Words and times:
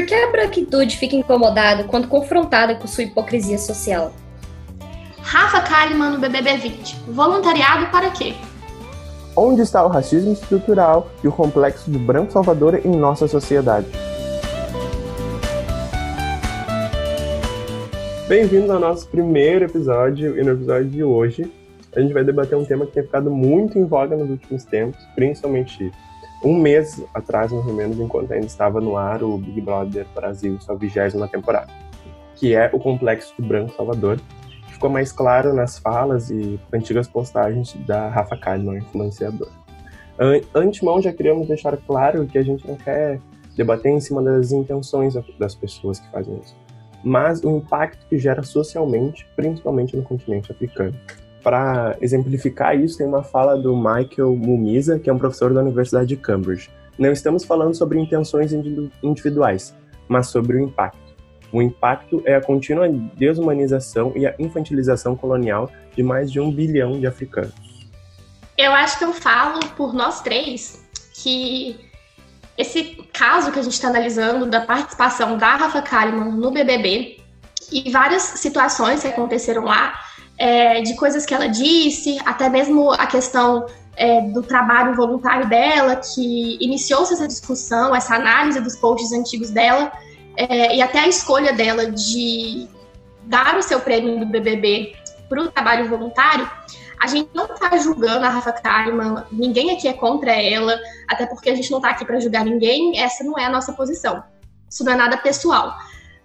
por 0.00 0.06
que 0.06 0.14
a 0.14 0.30
branquitude 0.30 0.96
fica 0.96 1.14
incomodada 1.14 1.84
quando 1.84 2.08
confrontada 2.08 2.74
com 2.74 2.86
sua 2.86 3.04
hipocrisia 3.04 3.58
social? 3.58 4.14
Rafa 5.18 5.60
Kalimann 5.60 6.12
no 6.12 6.18
BBB 6.18 6.56
20. 6.56 6.96
Voluntariado 7.08 7.86
para 7.90 8.08
quê? 8.08 8.32
Onde 9.36 9.60
está 9.60 9.84
o 9.84 9.88
racismo 9.88 10.32
estrutural 10.32 11.10
e 11.22 11.28
o 11.28 11.32
complexo 11.32 11.90
do 11.90 11.98
branco 11.98 12.32
salvador 12.32 12.80
em 12.82 12.96
nossa 12.96 13.28
sociedade? 13.28 13.88
Bem-vindos 18.26 18.70
ao 18.70 18.80
nosso 18.80 19.06
primeiro 19.06 19.66
episódio 19.66 20.40
e 20.40 20.42
no 20.42 20.52
episódio 20.52 20.88
de 20.88 21.04
hoje 21.04 21.52
a 21.94 22.00
gente 22.00 22.14
vai 22.14 22.24
debater 22.24 22.56
um 22.56 22.64
tema 22.64 22.86
que 22.86 22.92
tem 22.92 23.02
ficado 23.02 23.30
muito 23.30 23.78
em 23.78 23.84
voga 23.84 24.16
nos 24.16 24.30
últimos 24.30 24.64
tempos, 24.64 24.98
principalmente 25.14 25.92
um 26.42 26.58
mês 26.58 27.02
atrás, 27.12 27.52
mais 27.52 27.66
ou 27.66 27.74
menos, 27.74 27.98
enquanto 27.98 28.32
ainda 28.32 28.46
estava 28.46 28.80
no 28.80 28.96
ar 28.96 29.22
o 29.22 29.36
Big 29.36 29.60
Brother 29.60 30.06
Brasil, 30.14 30.58
sua 30.60 30.76
vigésima 30.76 31.28
temporada, 31.28 31.68
que 32.36 32.54
é 32.54 32.70
o 32.72 32.78
Complexo 32.78 33.34
de 33.38 33.46
Branco 33.46 33.74
Salvador, 33.76 34.18
que 34.66 34.72
ficou 34.72 34.88
mais 34.88 35.12
claro 35.12 35.52
nas 35.54 35.78
falas 35.78 36.30
e 36.30 36.58
antigas 36.72 37.06
postagens 37.06 37.74
da 37.86 38.08
Rafa 38.08 38.36
Kalimann, 38.36 38.78
influenciadora. 38.78 39.50
Antemão, 40.54 41.00
já 41.00 41.12
queríamos 41.12 41.46
deixar 41.48 41.76
claro 41.78 42.26
que 42.26 42.36
a 42.38 42.42
gente 42.42 42.66
não 42.66 42.76
quer 42.76 43.20
debater 43.56 43.92
em 43.92 44.00
cima 44.00 44.22
das 44.22 44.52
intenções 44.52 45.14
das 45.38 45.54
pessoas 45.54 46.00
que 46.00 46.10
fazem 46.10 46.38
isso, 46.42 46.56
mas 47.02 47.42
o 47.42 47.56
impacto 47.56 48.06
que 48.06 48.18
gera 48.18 48.42
socialmente, 48.42 49.26
principalmente 49.36 49.96
no 49.96 50.02
continente 50.02 50.52
africano. 50.52 50.94
Para 51.42 51.96
exemplificar 52.00 52.78
isso, 52.78 52.98
tem 52.98 53.06
uma 53.06 53.22
fala 53.22 53.56
do 53.56 53.74
Michael 53.74 54.36
Mumiza, 54.36 54.98
que 54.98 55.08
é 55.08 55.12
um 55.12 55.18
professor 55.18 55.54
da 55.54 55.60
Universidade 55.60 56.06
de 56.06 56.16
Cambridge. 56.16 56.70
Não 56.98 57.10
estamos 57.10 57.44
falando 57.44 57.74
sobre 57.74 57.98
intenções 57.98 58.52
individuais, 59.02 59.74
mas 60.06 60.26
sobre 60.26 60.56
o 60.56 60.60
impacto. 60.60 60.98
O 61.52 61.62
impacto 61.62 62.22
é 62.26 62.36
a 62.36 62.40
contínua 62.40 62.88
desumanização 62.88 64.12
e 64.14 64.26
a 64.26 64.34
infantilização 64.38 65.16
colonial 65.16 65.70
de 65.96 66.02
mais 66.02 66.30
de 66.30 66.38
um 66.38 66.52
bilhão 66.52 67.00
de 67.00 67.06
africanos. 67.06 67.54
Eu 68.56 68.72
acho 68.72 68.98
que 68.98 69.04
eu 69.04 69.12
falo 69.12 69.58
por 69.76 69.94
nós 69.94 70.20
três 70.20 70.86
que 71.14 71.80
esse 72.56 72.96
caso 73.12 73.50
que 73.50 73.58
a 73.58 73.62
gente 73.62 73.72
está 73.72 73.88
analisando 73.88 74.44
da 74.44 74.60
participação 74.60 75.38
da 75.38 75.56
Rafa 75.56 75.80
Kalimann 75.80 76.32
no 76.32 76.50
BBB 76.50 77.18
e 77.72 77.90
várias 77.90 78.22
situações 78.22 79.00
que 79.00 79.08
aconteceram 79.08 79.64
lá 79.64 79.94
é, 80.40 80.80
de 80.80 80.94
coisas 80.94 81.26
que 81.26 81.34
ela 81.34 81.46
disse, 81.48 82.18
até 82.24 82.48
mesmo 82.48 82.90
a 82.92 83.06
questão 83.06 83.66
é, 83.94 84.22
do 84.22 84.42
trabalho 84.42 84.94
voluntário 84.94 85.46
dela, 85.46 85.96
que 85.96 86.56
iniciou-se 86.64 87.12
essa 87.12 87.28
discussão, 87.28 87.94
essa 87.94 88.14
análise 88.14 88.58
dos 88.58 88.74
posts 88.74 89.12
antigos 89.12 89.50
dela, 89.50 89.92
é, 90.34 90.76
e 90.76 90.80
até 90.80 91.00
a 91.00 91.06
escolha 91.06 91.52
dela 91.52 91.90
de 91.90 92.66
dar 93.24 93.58
o 93.58 93.62
seu 93.62 93.80
prêmio 93.80 94.18
do 94.18 94.24
BBB 94.24 94.96
para 95.28 95.42
o 95.42 95.50
trabalho 95.50 95.90
voluntário, 95.90 96.50
a 96.98 97.06
gente 97.06 97.28
não 97.34 97.44
está 97.44 97.76
julgando 97.76 98.24
a 98.24 98.30
Rafa 98.30 98.52
Kalimann, 98.52 99.24
ninguém 99.30 99.72
aqui 99.72 99.88
é 99.88 99.92
contra 99.92 100.32
ela, 100.32 100.74
até 101.06 101.26
porque 101.26 101.50
a 101.50 101.54
gente 101.54 101.70
não 101.70 101.78
está 101.78 101.90
aqui 101.90 102.06
para 102.06 102.18
julgar 102.18 102.46
ninguém, 102.46 102.98
essa 102.98 103.22
não 103.22 103.38
é 103.38 103.44
a 103.44 103.50
nossa 103.50 103.74
posição. 103.74 104.24
Isso 104.70 104.84
não 104.84 104.92
é 104.92 104.96
nada 104.96 105.18
pessoal. 105.18 105.76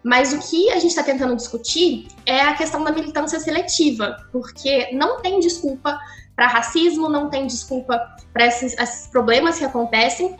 Mas 0.06 0.32
o 0.34 0.40
que 0.40 0.70
a 0.70 0.76
gente 0.76 0.92
está 0.92 1.02
tentando 1.02 1.36
discutir 1.36 2.10
é 2.28 2.42
a 2.42 2.54
questão 2.54 2.84
da 2.84 2.92
militância 2.92 3.40
seletiva, 3.40 4.16
porque 4.32 4.92
não 4.94 5.20
tem 5.20 5.40
desculpa 5.40 6.00
para 6.36 6.46
racismo, 6.46 7.10
não 7.10 7.28
tem 7.28 7.48
desculpa 7.48 8.00
para 8.32 8.46
esses, 8.46 8.78
esses 8.78 9.08
problemas 9.08 9.58
que 9.58 9.66
acontecem. 9.66 10.38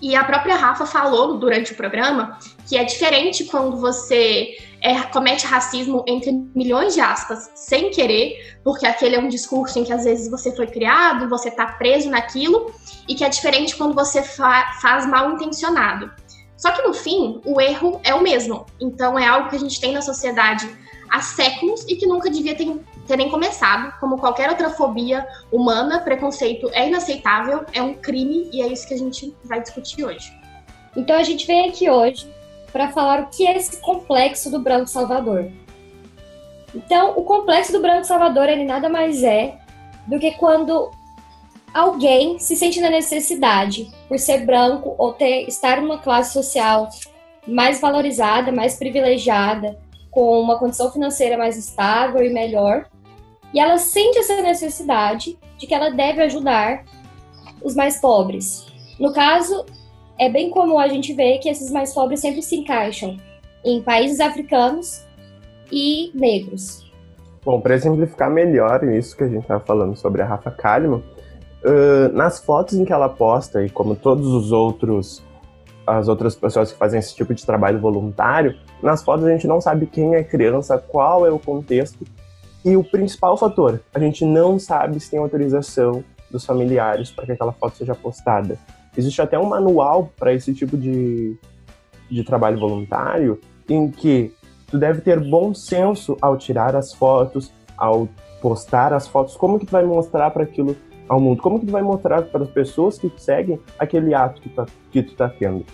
E 0.00 0.16
a 0.16 0.24
própria 0.24 0.56
Rafa 0.56 0.86
falou 0.86 1.36
durante 1.36 1.72
o 1.72 1.76
programa 1.76 2.38
que 2.66 2.78
é 2.78 2.84
diferente 2.84 3.44
quando 3.44 3.76
você 3.76 4.56
é, 4.80 5.02
comete 5.02 5.46
racismo 5.46 6.02
entre 6.06 6.32
milhões 6.54 6.94
de 6.94 7.00
aspas, 7.00 7.50
sem 7.54 7.90
querer, 7.90 8.58
porque 8.64 8.86
aquele 8.86 9.16
é 9.16 9.18
um 9.18 9.28
discurso 9.28 9.78
em 9.78 9.84
que 9.84 9.92
às 9.92 10.04
vezes 10.04 10.30
você 10.30 10.56
foi 10.56 10.68
criado, 10.68 11.28
você 11.28 11.50
está 11.50 11.66
preso 11.66 12.08
naquilo, 12.08 12.72
e 13.06 13.14
que 13.14 13.24
é 13.24 13.28
diferente 13.28 13.76
quando 13.76 13.94
você 13.94 14.22
fa 14.22 14.72
faz 14.80 15.06
mal 15.06 15.32
intencionado. 15.32 16.10
Só 16.56 16.70
que 16.72 16.82
no 16.82 16.94
fim, 16.94 17.40
o 17.44 17.60
erro 17.60 18.00
é 18.02 18.14
o 18.14 18.22
mesmo. 18.22 18.66
Então 18.80 19.18
é 19.18 19.26
algo 19.26 19.50
que 19.50 19.56
a 19.56 19.58
gente 19.58 19.80
tem 19.80 19.92
na 19.92 20.00
sociedade 20.00 20.68
há 21.10 21.20
séculos 21.20 21.84
e 21.88 21.96
que 21.96 22.06
nunca 22.06 22.30
devia 22.30 22.54
ter, 22.54 22.80
ter 23.06 23.16
nem 23.16 23.30
começado. 23.30 23.92
Como 24.00 24.18
qualquer 24.18 24.48
outra 24.48 24.70
fobia 24.70 25.26
humana, 25.52 26.00
preconceito 26.00 26.70
é 26.72 26.88
inaceitável, 26.88 27.64
é 27.72 27.82
um 27.82 27.94
crime 27.94 28.48
e 28.52 28.62
é 28.62 28.66
isso 28.66 28.88
que 28.88 28.94
a 28.94 28.98
gente 28.98 29.34
vai 29.44 29.60
discutir 29.60 30.04
hoje. 30.04 30.32
Então 30.96 31.16
a 31.16 31.22
gente 31.22 31.46
vem 31.46 31.68
aqui 31.68 31.90
hoje 31.90 32.26
para 32.72 32.90
falar 32.90 33.20
o 33.20 33.26
que 33.26 33.46
é 33.46 33.56
esse 33.56 33.80
complexo 33.80 34.50
do 34.50 34.58
Branco 34.58 34.86
Salvador. 34.86 35.50
Então, 36.74 37.14
o 37.16 37.22
complexo 37.22 37.72
do 37.72 37.80
Branco 37.80 38.04
Salvador 38.04 38.48
ele 38.48 38.64
nada 38.64 38.88
mais 38.88 39.22
é 39.22 39.58
do 40.06 40.18
que 40.18 40.32
quando 40.32 40.90
alguém 41.72 42.38
se 42.38 42.54
sente 42.54 42.80
na 42.80 42.90
necessidade, 42.90 43.90
por 44.08 44.18
ser 44.18 44.44
branco 44.44 44.94
ou 44.98 45.12
ter 45.12 45.46
estar 45.46 45.80
numa 45.80 45.98
classe 45.98 46.32
social 46.32 46.88
mais 47.46 47.80
valorizada, 47.80 48.50
mais 48.50 48.76
privilegiada, 48.76 49.78
com 50.10 50.40
uma 50.40 50.58
condição 50.58 50.90
financeira 50.90 51.36
mais 51.36 51.56
estável 51.56 52.24
e 52.24 52.32
melhor, 52.32 52.86
e 53.52 53.60
ela 53.60 53.78
sente 53.78 54.18
essa 54.18 54.40
necessidade 54.42 55.38
de 55.58 55.66
que 55.66 55.74
ela 55.74 55.90
deve 55.90 56.22
ajudar 56.22 56.84
os 57.62 57.74
mais 57.74 58.00
pobres. 58.00 58.66
No 58.98 59.12
caso, 59.12 59.64
é 60.18 60.28
bem 60.28 60.50
comum 60.50 60.78
a 60.78 60.88
gente 60.88 61.12
ver 61.12 61.38
que 61.38 61.48
esses 61.48 61.70
mais 61.70 61.92
pobres 61.92 62.20
sempre 62.20 62.42
se 62.42 62.56
encaixam 62.56 63.16
em 63.64 63.82
países 63.82 64.20
africanos 64.20 65.04
e 65.70 66.10
negros. 66.14 66.90
Bom, 67.44 67.60
para 67.60 67.74
exemplificar 67.74 68.30
melhor 68.30 68.82
isso 68.84 69.16
que 69.16 69.24
a 69.24 69.28
gente 69.28 69.42
estava 69.42 69.60
falando 69.64 69.96
sobre 69.96 70.22
a 70.22 70.24
Rafa 70.24 70.50
Kalimann, 70.50 71.02
nas 72.12 72.38
fotos 72.38 72.74
em 72.74 72.84
que 72.84 72.92
ela 72.92 73.08
posta, 73.08 73.64
e 73.64 73.70
como 73.70 73.96
todos 73.96 74.26
os 74.26 74.52
outros 74.52 75.22
as 75.86 76.08
outras 76.08 76.34
pessoas 76.34 76.72
que 76.72 76.78
fazem 76.78 76.98
esse 76.98 77.14
tipo 77.14 77.32
de 77.32 77.46
trabalho 77.46 77.78
voluntário, 77.78 78.56
nas 78.82 79.04
fotos 79.04 79.24
a 79.24 79.30
gente 79.30 79.46
não 79.46 79.60
sabe 79.60 79.86
quem 79.86 80.16
é 80.16 80.24
criança, 80.24 80.76
qual 80.76 81.24
é 81.24 81.30
o 81.30 81.38
contexto. 81.38 82.04
E 82.64 82.76
o 82.76 82.82
principal 82.82 83.36
fator, 83.36 83.80
a 83.94 84.00
gente 84.00 84.24
não 84.24 84.58
sabe 84.58 84.98
se 84.98 85.10
tem 85.10 85.20
autorização 85.20 86.02
dos 86.28 86.44
familiares 86.44 87.12
para 87.12 87.26
que 87.26 87.32
aquela 87.32 87.52
foto 87.52 87.76
seja 87.76 87.94
postada. 87.94 88.58
Existe 88.96 89.22
até 89.22 89.38
um 89.38 89.46
manual 89.46 90.10
para 90.18 90.34
esse 90.34 90.52
tipo 90.52 90.76
de, 90.76 91.36
de 92.10 92.24
trabalho 92.24 92.58
voluntário, 92.58 93.40
em 93.68 93.88
que 93.88 94.34
tu 94.66 94.78
deve 94.78 95.00
ter 95.00 95.20
bom 95.20 95.54
senso 95.54 96.16
ao 96.20 96.36
tirar 96.36 96.74
as 96.74 96.92
fotos, 96.92 97.52
ao 97.76 98.08
postar 98.42 98.92
as 98.92 99.06
fotos, 99.06 99.36
como 99.36 99.58
que 99.58 99.66
tu 99.66 99.72
vai 99.72 99.84
mostrar 99.84 100.30
para 100.32 100.42
aquilo 100.42 100.76
ao 101.08 101.20
mundo? 101.20 101.42
Como 101.42 101.60
que 101.60 101.66
tu 101.66 101.72
vai 101.72 101.82
mostrar 101.82 102.22
para 102.22 102.42
as 102.42 102.50
pessoas 102.50 102.98
que 102.98 103.08
te 103.08 103.22
seguem 103.22 103.60
aquele 103.78 104.14
ato 104.14 104.40
que, 104.40 104.48
tá, 104.48 104.66
que 104.90 105.02
tu 105.02 105.12
está 105.12 105.28
tendo? 105.28 105.64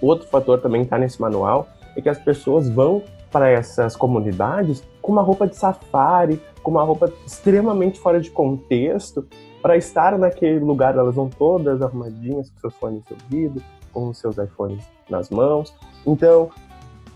Outro 0.00 0.26
fator 0.28 0.60
também 0.60 0.82
está 0.82 0.98
nesse 0.98 1.20
manual 1.20 1.68
é 1.96 2.00
que 2.00 2.08
as 2.08 2.18
pessoas 2.18 2.68
vão 2.68 3.02
para 3.30 3.48
essas 3.48 3.94
comunidades 3.94 4.82
com 5.00 5.12
uma 5.12 5.22
roupa 5.22 5.46
de 5.46 5.56
safari, 5.56 6.40
com 6.62 6.70
uma 6.70 6.82
roupa 6.82 7.12
extremamente 7.26 7.98
fora 7.98 8.20
de 8.20 8.30
contexto, 8.30 9.26
para 9.62 9.76
estar 9.76 10.18
naquele 10.18 10.58
lugar. 10.58 10.96
Elas 10.96 11.14
vão 11.14 11.28
todas 11.28 11.82
arrumadinhas 11.82 12.50
com 12.50 12.60
seus 12.60 12.74
fones 12.74 13.02
de 13.04 13.14
ouvido, 13.14 13.62
com 13.92 14.12
seus 14.12 14.38
iPhones 14.38 14.84
nas 15.08 15.30
mãos. 15.30 15.74
Então, 16.06 16.50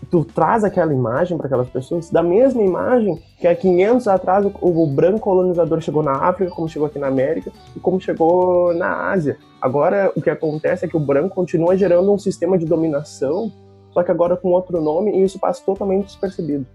tu 0.05 0.23
traz 0.23 0.63
aquela 0.63 0.93
imagem 0.93 1.37
para 1.37 1.47
aquelas 1.47 1.69
pessoas, 1.69 2.09
da 2.09 2.23
mesma 2.23 2.61
imagem 2.61 3.21
que 3.39 3.47
há 3.47 3.55
500 3.55 4.07
atrás 4.07 4.45
o, 4.45 4.51
o, 4.61 4.87
branco 4.87 5.19
colonizador 5.19 5.81
chegou 5.81 6.03
na 6.03 6.13
África, 6.13 6.51
como 6.51 6.69
chegou 6.69 6.87
aqui 6.87 6.99
na 6.99 7.07
América 7.07 7.51
e 7.75 7.79
como 7.79 7.99
chegou 7.99 8.73
na 8.73 9.09
Ásia. 9.11 9.37
Agora, 9.61 10.11
o 10.15 10.21
que 10.21 10.29
acontece 10.29 10.85
é 10.85 10.87
que 10.87 10.97
o 10.97 10.99
branco 10.99 11.35
continua 11.35 11.77
gerando 11.77 12.11
um 12.13 12.17
sistema 12.17 12.57
de 12.57 12.65
dominação, 12.65 13.51
só 13.91 14.03
que 14.03 14.11
agora 14.11 14.37
com 14.37 14.49
outro 14.49 14.81
nome, 14.81 15.11
e 15.11 15.23
isso 15.23 15.39
passa 15.39 15.63
totalmente 15.65 16.05
despercebido. 16.05 16.65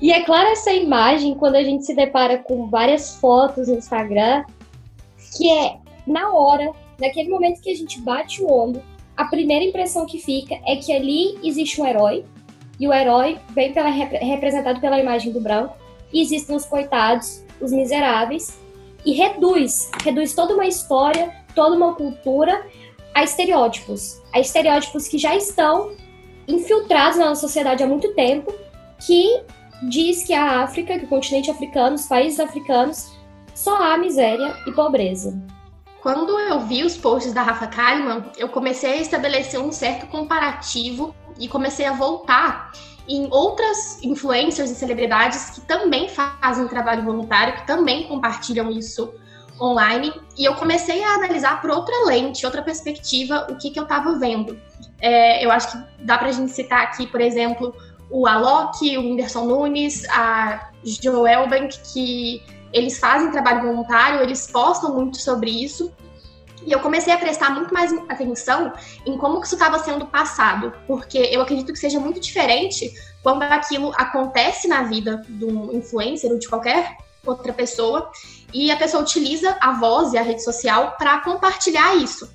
E 0.00 0.12
é 0.12 0.22
clara 0.22 0.52
essa 0.52 0.72
imagem 0.72 1.34
quando 1.34 1.56
a 1.56 1.62
gente 1.62 1.84
se 1.84 1.94
depara 1.94 2.38
com 2.38 2.68
várias 2.68 3.16
fotos 3.16 3.68
no 3.68 3.74
Instagram, 3.74 4.44
que 5.36 5.50
é 5.50 5.76
na 6.06 6.32
hora, 6.32 6.70
naquele 7.00 7.28
momento 7.28 7.60
que 7.60 7.70
a 7.70 7.74
gente 7.74 8.00
bate 8.00 8.42
o 8.42 8.50
olho, 8.50 8.80
a 9.16 9.24
primeira 9.24 9.64
impressão 9.64 10.06
que 10.06 10.18
fica 10.18 10.54
é 10.64 10.76
que 10.76 10.92
ali 10.92 11.36
existe 11.42 11.80
um 11.80 11.86
herói, 11.86 12.24
e 12.78 12.86
o 12.86 12.92
herói 12.92 13.38
vem 13.50 13.72
pela, 13.72 13.88
representado 13.88 14.80
pela 14.80 14.98
imagem 14.98 15.32
do 15.32 15.40
branco, 15.40 15.76
e 16.12 16.22
existem 16.22 16.56
os 16.56 16.64
coitados, 16.64 17.44
os 17.60 17.72
miseráveis, 17.72 18.58
e 19.04 19.12
reduz, 19.12 19.90
reduz 20.02 20.34
toda 20.34 20.54
uma 20.54 20.66
história, 20.66 21.34
toda 21.54 21.76
uma 21.76 21.94
cultura 21.94 22.64
a 23.14 23.24
estereótipos, 23.24 24.22
a 24.32 24.38
estereótipos 24.38 25.08
que 25.08 25.18
já 25.18 25.34
estão 25.34 25.92
infiltrados 26.46 27.18
na 27.18 27.26
nossa 27.26 27.40
sociedade 27.42 27.82
há 27.82 27.86
muito 27.86 28.14
tempo, 28.14 28.52
que 29.04 29.42
diz 29.82 30.24
que 30.24 30.32
a 30.32 30.62
África, 30.62 30.98
que 30.98 31.04
o 31.04 31.08
continente 31.08 31.50
africano, 31.50 31.94
os 31.94 32.06
países 32.06 32.40
africanos, 32.40 33.12
só 33.54 33.76
há 33.82 33.98
miséria 33.98 34.54
e 34.66 34.72
pobreza. 34.72 35.40
Quando 36.00 36.38
eu 36.38 36.60
vi 36.60 36.84
os 36.84 36.96
posts 36.96 37.32
da 37.32 37.42
Rafa 37.42 37.66
Kalimann, 37.66 38.24
eu 38.36 38.48
comecei 38.48 38.92
a 38.92 38.96
estabelecer 38.96 39.60
um 39.60 39.72
certo 39.72 40.06
comparativo 40.06 41.14
e 41.38 41.48
comecei 41.48 41.86
a 41.86 41.92
voltar 41.92 42.72
em 43.08 43.26
outras 43.30 44.02
influencers 44.02 44.70
e 44.70 44.74
celebridades 44.74 45.50
que 45.50 45.60
também 45.62 46.08
fazem 46.08 46.68
trabalho 46.68 47.02
voluntário, 47.04 47.54
que 47.54 47.66
também 47.66 48.06
compartilham 48.06 48.70
isso 48.70 49.12
online. 49.60 50.12
E 50.36 50.44
eu 50.44 50.54
comecei 50.54 51.02
a 51.02 51.14
analisar 51.14 51.60
por 51.60 51.70
outra 51.70 51.94
lente, 52.06 52.44
outra 52.44 52.62
perspectiva, 52.62 53.46
o 53.50 53.56
que, 53.56 53.70
que 53.70 53.78
eu 53.78 53.84
estava 53.84 54.18
vendo. 54.18 54.58
É, 55.00 55.44
eu 55.44 55.50
acho 55.50 55.72
que 55.72 56.04
dá 56.04 56.18
para 56.18 56.28
a 56.28 56.32
gente 56.32 56.52
citar 56.52 56.82
aqui, 56.82 57.06
por 57.06 57.20
exemplo, 57.20 57.74
o 58.10 58.26
Alok, 58.26 58.96
o 58.96 59.00
Whindersson 59.00 59.44
Nunes, 59.46 60.04
a 60.10 60.70
Joel 60.84 61.48
Bank, 61.48 61.78
que 61.92 62.42
eles 62.72 62.98
fazem 62.98 63.30
trabalho 63.30 63.62
voluntário, 63.62 64.22
eles 64.22 64.46
postam 64.50 64.94
muito 64.94 65.18
sobre 65.18 65.50
isso. 65.50 65.92
E 66.68 66.72
eu 66.72 66.80
comecei 66.80 67.14
a 67.14 67.16
prestar 67.16 67.48
muito 67.48 67.72
mais 67.72 67.90
atenção 68.10 68.74
em 69.06 69.16
como 69.16 69.42
isso 69.42 69.54
estava 69.54 69.78
sendo 69.78 70.04
passado, 70.04 70.74
porque 70.86 71.16
eu 71.16 71.40
acredito 71.40 71.72
que 71.72 71.78
seja 71.78 71.98
muito 71.98 72.20
diferente 72.20 72.92
quando 73.22 73.42
aquilo 73.42 73.90
acontece 73.96 74.68
na 74.68 74.82
vida 74.82 75.22
do 75.30 75.74
influencer 75.74 76.30
ou 76.30 76.38
de 76.38 76.46
qualquer 76.46 76.94
outra 77.24 77.54
pessoa 77.54 78.10
e 78.52 78.70
a 78.70 78.76
pessoa 78.76 79.02
utiliza 79.02 79.56
a 79.62 79.72
voz 79.72 80.12
e 80.12 80.18
a 80.18 80.22
rede 80.22 80.44
social 80.44 80.94
para 80.98 81.22
compartilhar 81.22 81.96
isso. 81.96 82.30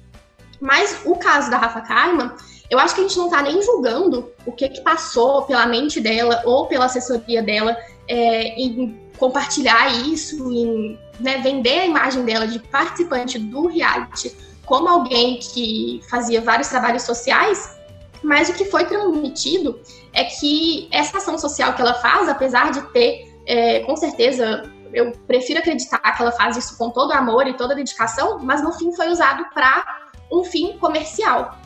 Mas 0.59 1.01
o 1.05 1.15
caso 1.15 1.51
da 1.51 1.57
Rafa 1.57 1.81
Kalimann, 1.81 2.31
eu 2.71 2.79
acho 2.79 2.95
que 2.95 3.01
a 3.01 3.03
gente 3.03 3.17
não 3.17 3.25
está 3.25 3.39
nem 3.43 3.61
julgando 3.61 4.31
o 4.47 4.51
que, 4.51 4.67
que 4.67 4.81
passou 4.81 5.43
pela 5.43 5.67
mente 5.67 6.01
dela 6.01 6.41
ou 6.43 6.65
pela 6.65 6.85
assessoria 6.85 7.43
dela 7.43 7.77
é, 8.07 8.59
em 8.59 8.99
compartilhar 9.23 9.87
isso, 10.09 10.51
em 10.51 10.99
né, 11.17 11.37
vender 11.37 11.79
a 11.79 11.85
imagem 11.85 12.25
dela 12.25 12.45
de 12.45 12.59
participante 12.59 13.39
do 13.39 13.67
reality 13.67 14.35
como 14.65 14.89
alguém 14.89 15.39
que 15.39 16.01
fazia 16.09 16.41
vários 16.41 16.67
trabalhos 16.67 17.03
sociais, 17.03 17.79
mas 18.21 18.49
o 18.49 18.53
que 18.53 18.65
foi 18.65 18.83
transmitido 18.83 19.79
é 20.11 20.25
que 20.25 20.89
essa 20.91 21.19
ação 21.19 21.37
social 21.37 21.73
que 21.73 21.81
ela 21.81 21.93
faz, 21.93 22.27
apesar 22.27 22.71
de 22.73 22.81
ter, 22.91 23.33
é, 23.45 23.79
com 23.81 23.95
certeza, 23.95 24.69
eu 24.93 25.13
prefiro 25.25 25.59
acreditar 25.59 25.99
que 25.99 26.21
ela 26.21 26.31
faz 26.33 26.57
isso 26.57 26.77
com 26.77 26.89
todo 26.89 27.13
amor 27.13 27.47
e 27.47 27.53
toda 27.53 27.73
dedicação, 27.73 28.39
mas 28.39 28.61
no 28.61 28.73
fim 28.73 28.93
foi 28.93 29.07
usado 29.07 29.45
para 29.53 29.85
um 30.29 30.43
fim 30.43 30.77
comercial. 30.79 31.57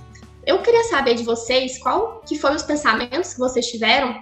Eu 0.46 0.60
queria 0.60 0.84
saber 0.84 1.16
de 1.16 1.24
vocês 1.24 1.80
qual 1.80 2.22
que 2.24 2.38
foram 2.38 2.56
os 2.56 2.64
pensamentos 2.64 3.34
que 3.34 3.40
vocês 3.40 3.66
tiveram 3.66 4.22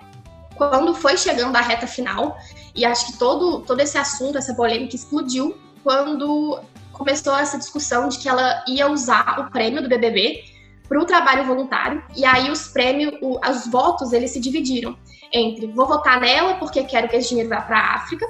quando 0.57 0.95
foi 0.95 1.17
chegando 1.17 1.55
a 1.57 1.61
reta 1.61 1.85
final 1.85 2.37
e 2.75 2.85
acho 2.85 3.07
que 3.07 3.17
todo, 3.17 3.61
todo 3.61 3.79
esse 3.79 3.97
assunto, 3.97 4.37
essa 4.37 4.53
polêmica 4.53 4.95
explodiu 4.95 5.57
quando 5.83 6.59
começou 6.91 7.35
essa 7.35 7.57
discussão 7.57 8.09
de 8.09 8.19
que 8.19 8.27
ela 8.27 8.63
ia 8.67 8.89
usar 8.89 9.39
o 9.39 9.51
prêmio 9.51 9.81
do 9.81 9.89
BBB 9.89 10.43
para 10.87 10.99
o 10.99 11.05
trabalho 11.05 11.45
voluntário. 11.45 12.03
E 12.15 12.25
aí 12.25 12.49
os 12.51 12.67
prêmios, 12.67 13.13
o, 13.21 13.39
os 13.49 13.67
votos, 13.67 14.13
eles 14.13 14.31
se 14.31 14.39
dividiram 14.39 14.97
entre 15.31 15.67
vou 15.67 15.87
votar 15.87 16.19
nela 16.19 16.55
porque 16.55 16.83
quero 16.83 17.09
que 17.09 17.15
esse 17.15 17.29
dinheiro 17.29 17.49
vá 17.49 17.61
para 17.61 17.77
a 17.77 17.95
África, 17.95 18.25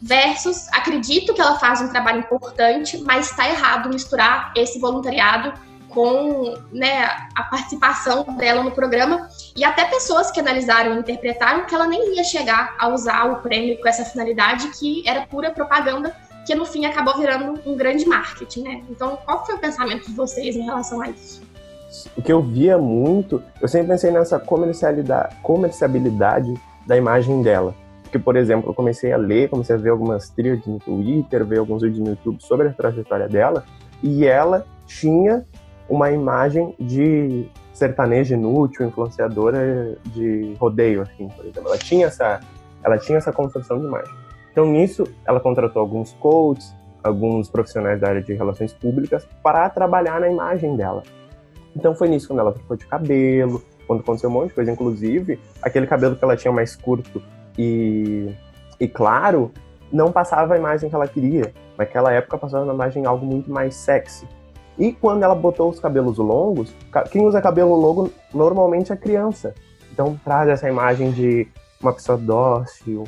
versus 0.00 0.68
acredito 0.72 1.34
que 1.34 1.40
ela 1.40 1.58
faz 1.58 1.80
um 1.80 1.88
trabalho 1.88 2.20
importante, 2.20 2.98
mas 2.98 3.30
está 3.30 3.48
errado 3.48 3.88
misturar 3.88 4.52
esse 4.54 4.78
voluntariado 4.78 5.52
com 5.88 6.54
né, 6.72 7.04
a 7.34 7.42
participação 7.44 8.24
dela 8.36 8.62
no 8.62 8.70
programa 8.70 9.28
e 9.56 9.64
até 9.64 9.84
pessoas 9.84 10.30
que 10.30 10.40
analisaram 10.40 10.94
e 10.94 10.98
interpretaram 10.98 11.64
que 11.64 11.74
ela 11.74 11.86
nem 11.86 12.16
ia 12.16 12.24
chegar 12.24 12.74
a 12.78 12.88
usar 12.88 13.24
o 13.24 13.36
prêmio 13.36 13.80
com 13.80 13.88
essa 13.88 14.04
finalidade 14.04 14.68
que 14.78 15.02
era 15.08 15.26
pura 15.26 15.50
propaganda 15.50 16.14
que 16.46 16.54
no 16.54 16.64
fim 16.64 16.86
acabou 16.86 17.18
virando 17.18 17.60
um 17.66 17.76
grande 17.76 18.06
marketing, 18.06 18.62
né? 18.62 18.82
Então, 18.88 19.18
qual 19.24 19.44
foi 19.44 19.56
o 19.56 19.58
pensamento 19.58 20.06
de 20.06 20.14
vocês 20.14 20.54
em 20.54 20.62
relação 20.62 21.02
a 21.02 21.10
isso? 21.10 21.42
O 22.16 22.22
que 22.22 22.32
eu 22.32 22.40
via 22.40 22.78
muito, 22.78 23.42
eu 23.60 23.66
sempre 23.66 23.88
pensei 23.88 24.12
nessa 24.12 24.38
comercialidade, 24.38 25.34
comerciabilidade 25.42 26.54
da 26.86 26.96
imagem 26.96 27.42
dela. 27.42 27.74
Porque, 28.02 28.18
por 28.18 28.36
exemplo, 28.36 28.70
eu 28.70 28.74
comecei 28.74 29.12
a 29.12 29.16
ler, 29.16 29.48
comecei 29.48 29.74
a 29.74 29.78
ver 29.78 29.90
algumas 29.90 30.28
trilhas 30.30 30.64
no 30.64 30.78
Twitter, 30.78 31.44
ver 31.44 31.58
alguns 31.58 31.82
vídeos 31.82 32.00
no 32.00 32.10
YouTube 32.10 32.40
sobre 32.40 32.68
a 32.68 32.72
trajetória 32.72 33.28
dela, 33.28 33.64
e 34.00 34.24
ela 34.24 34.64
tinha 34.86 35.44
uma 35.88 36.10
imagem 36.10 36.74
de 36.78 37.48
sertaneja 37.72 38.34
inútil, 38.34 38.86
influenciadora 38.86 39.96
de 40.06 40.54
rodeio, 40.58 41.02
assim, 41.02 41.28
por 41.28 41.44
exemplo. 41.44 41.68
Ela 41.68 41.78
tinha 41.78 42.06
essa, 42.06 42.40
ela 42.82 42.98
tinha 42.98 43.18
essa 43.18 43.32
construção 43.32 43.78
de 43.78 43.86
imagem. 43.86 44.14
Então, 44.50 44.66
nisso, 44.66 45.04
ela 45.26 45.38
contratou 45.38 45.80
alguns 45.80 46.12
coaches, 46.14 46.74
alguns 47.04 47.48
profissionais 47.48 48.00
da 48.00 48.08
área 48.08 48.22
de 48.22 48.32
relações 48.32 48.72
públicas 48.72 49.28
para 49.42 49.68
trabalhar 49.68 50.20
na 50.20 50.30
imagem 50.30 50.76
dela. 50.76 51.02
Então, 51.76 51.94
foi 51.94 52.08
nisso 52.08 52.28
quando 52.28 52.40
ela 52.40 52.52
trocou 52.52 52.76
de 52.76 52.86
cabelo, 52.86 53.62
quando 53.86 54.00
aconteceu 54.00 54.30
um 54.30 54.32
monte 54.32 54.48
de 54.48 54.54
coisa, 54.54 54.70
inclusive 54.70 55.38
aquele 55.62 55.86
cabelo 55.86 56.16
que 56.16 56.24
ela 56.24 56.36
tinha 56.36 56.52
mais 56.52 56.74
curto 56.74 57.22
e, 57.58 58.34
e 58.80 58.88
claro, 58.88 59.52
não 59.92 60.10
passava 60.10 60.54
a 60.54 60.58
imagem 60.58 60.88
que 60.88 60.94
ela 60.94 61.06
queria. 61.06 61.52
Naquela 61.76 62.12
época 62.12 62.38
passava 62.38 62.64
uma 62.64 62.74
imagem 62.74 63.06
algo 63.06 63.24
muito 63.24 63.50
mais 63.50 63.74
sexy. 63.74 64.26
E 64.78 64.92
quando 64.92 65.22
ela 65.22 65.34
botou 65.34 65.70
os 65.70 65.80
cabelos 65.80 66.18
longos, 66.18 66.72
quem 67.10 67.26
usa 67.26 67.40
cabelo 67.40 67.74
longo 67.74 68.10
normalmente 68.32 68.92
é 68.92 68.96
criança. 68.96 69.54
Então 69.92 70.18
traz 70.22 70.48
essa 70.48 70.68
imagem 70.68 71.10
de 71.10 71.48
uma 71.80 71.92
pessoa 71.92 72.18
dócil, 72.18 73.04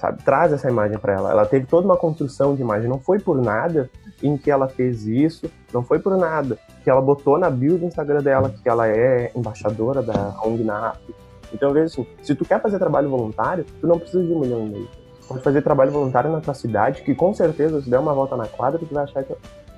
sabe? 0.00 0.22
Traz 0.22 0.52
essa 0.52 0.68
imagem 0.68 0.98
para 0.98 1.12
ela. 1.12 1.30
Ela 1.30 1.46
teve 1.46 1.66
toda 1.66 1.86
uma 1.86 1.96
construção 1.96 2.54
de 2.54 2.62
imagem. 2.62 2.88
Não 2.88 2.98
foi 2.98 3.18
por 3.18 3.40
nada 3.40 3.88
em 4.22 4.36
que 4.36 4.50
ela 4.50 4.68
fez 4.68 5.06
isso, 5.06 5.50
não 5.72 5.82
foi 5.82 5.98
por 5.98 6.16
nada 6.16 6.58
que 6.82 6.90
ela 6.90 7.00
botou 7.00 7.38
na 7.38 7.48
bio 7.48 7.78
do 7.78 7.86
Instagram 7.86 8.22
dela 8.22 8.50
que 8.50 8.68
ela 8.68 8.88
é 8.88 9.30
embaixadora 9.34 10.02
da 10.02 10.34
ONG 10.44 10.64
na 10.64 10.90
África. 10.90 11.18
Então 11.52 11.72
veja 11.72 11.86
assim, 11.86 12.06
se 12.22 12.34
tu 12.34 12.44
quer 12.44 12.60
fazer 12.60 12.78
trabalho 12.78 13.08
voluntário, 13.08 13.64
tu 13.80 13.86
não 13.86 13.98
precisa 13.98 14.22
de 14.24 14.32
um 14.32 14.40
milhão 14.40 14.66
e 14.66 14.70
meio. 14.70 14.88
Pode 15.26 15.42
fazer 15.42 15.62
trabalho 15.62 15.90
voluntário 15.90 16.30
na 16.30 16.40
tua 16.40 16.52
cidade, 16.52 17.02
que 17.02 17.14
com 17.14 17.32
certeza, 17.32 17.80
se 17.80 17.88
der 17.88 17.98
uma 17.98 18.12
volta 18.12 18.36
na 18.36 18.46
quadra, 18.46 18.78
tu 18.78 18.92
vai 18.92 19.04
achar 19.04 19.22
que 19.22 19.34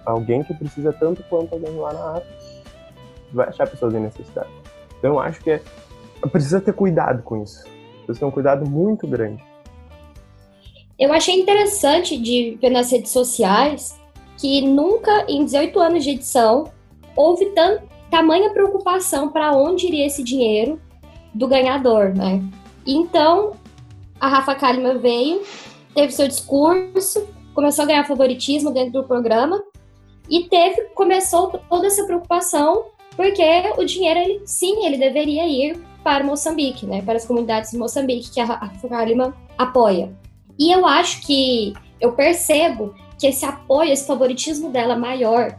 alguém 0.06 0.42
que 0.42 0.54
precisa 0.54 0.92
tanto 0.92 1.22
quanto 1.24 1.52
alguém 1.52 1.76
lá 1.76 1.92
na 1.92 2.12
África 2.12 2.36
vai 3.32 3.48
achar 3.48 3.68
pessoas 3.68 3.94
em 3.94 4.00
necessidade. 4.00 4.48
Então 4.98 5.14
eu 5.14 5.20
acho 5.20 5.40
que 5.40 5.50
é, 5.50 5.60
precisa 6.30 6.60
ter 6.60 6.72
cuidado 6.72 7.22
com 7.22 7.42
isso. 7.42 7.64
Precisa 8.04 8.20
ter 8.20 8.24
um 8.24 8.30
cuidado 8.30 8.68
muito 8.68 9.06
grande. 9.06 9.42
Eu 10.98 11.12
achei 11.12 11.38
interessante 11.38 12.16
de 12.16 12.56
ver 12.60 12.70
nas 12.70 12.90
redes 12.90 13.10
sociais 13.10 14.00
que 14.38 14.62
nunca, 14.62 15.26
em 15.28 15.44
18 15.44 15.78
anos 15.78 16.04
de 16.04 16.10
edição, 16.10 16.72
houve 17.14 17.46
tam, 17.46 17.78
tamanha 18.10 18.50
preocupação 18.50 19.30
para 19.30 19.52
onde 19.52 19.86
iria 19.86 20.06
esse 20.06 20.22
dinheiro 20.22 20.80
do 21.34 21.46
ganhador, 21.48 22.14
né? 22.14 22.42
Então, 22.86 23.52
a 24.20 24.28
Rafa 24.28 24.54
Kalimann 24.54 24.98
veio, 24.98 25.42
teve 25.94 26.12
seu 26.12 26.28
discurso, 26.28 27.26
começou 27.54 27.84
a 27.84 27.86
ganhar 27.86 28.04
favoritismo 28.04 28.70
dentro 28.70 28.92
do 28.92 29.04
programa 29.04 29.62
e 30.28 30.44
teve, 30.44 30.82
começou 30.94 31.60
toda 31.68 31.86
essa 31.86 32.04
preocupação, 32.04 32.86
porque 33.16 33.42
o 33.78 33.84
dinheiro, 33.84 34.20
ele, 34.20 34.42
sim, 34.44 34.84
ele 34.84 34.98
deveria 34.98 35.46
ir 35.46 35.80
para 36.02 36.24
Moçambique, 36.24 36.86
né, 36.86 37.02
para 37.02 37.16
as 37.16 37.24
comunidades 37.24 37.70
de 37.70 37.78
Moçambique, 37.78 38.30
que 38.30 38.40
a 38.40 38.44
Rafa 38.44 39.34
apoia. 39.58 40.12
E 40.58 40.70
eu 40.70 40.86
acho 40.86 41.22
que, 41.22 41.72
eu 42.00 42.12
percebo 42.12 42.94
que 43.18 43.26
esse 43.26 43.44
apoio, 43.44 43.92
esse 43.92 44.06
favoritismo 44.06 44.70
dela 44.70 44.96
maior, 44.96 45.58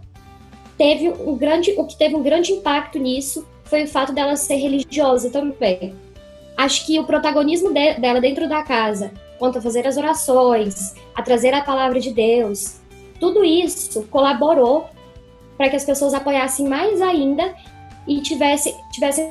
teve 0.77 1.09
um 1.09 1.36
grande, 1.36 1.74
o 1.77 1.86
que 1.86 1.97
teve 1.97 2.15
um 2.15 2.24
grande 2.24 2.51
impacto 2.51 3.00
nisso 3.00 3.47
foi 3.65 3.83
o 3.83 3.88
fato 3.88 4.13
dela 4.13 4.36
ser 4.36 4.55
religiosa 4.55 5.29
também. 5.29 5.95
Acho 6.55 6.86
que 6.86 7.00
o 7.00 7.03
protagonismo 7.03 7.74
de, 7.74 7.95
dela 7.95 8.21
dentro 8.21 8.47
da 8.47 8.63
casa, 8.63 9.12
quanto 9.38 9.59
a 9.59 9.62
fazer 9.62 9.86
as 9.86 9.97
orações, 9.97 10.95
a 11.13 11.21
trazer 11.21 11.53
a 11.53 11.62
palavra 11.62 12.00
de 12.00 12.12
Deus, 12.12 12.79
tudo 13.19 13.43
isso 13.43 14.03
colaborou 14.07 14.89
para 15.57 15.69
que 15.69 15.75
as 15.75 15.83
pessoas 15.83 16.13
apoiassem 16.13 16.67
mais 16.67 17.01
ainda 17.01 17.55
e 18.07 18.21
tivesse, 18.21 18.75
tivesse 18.91 19.21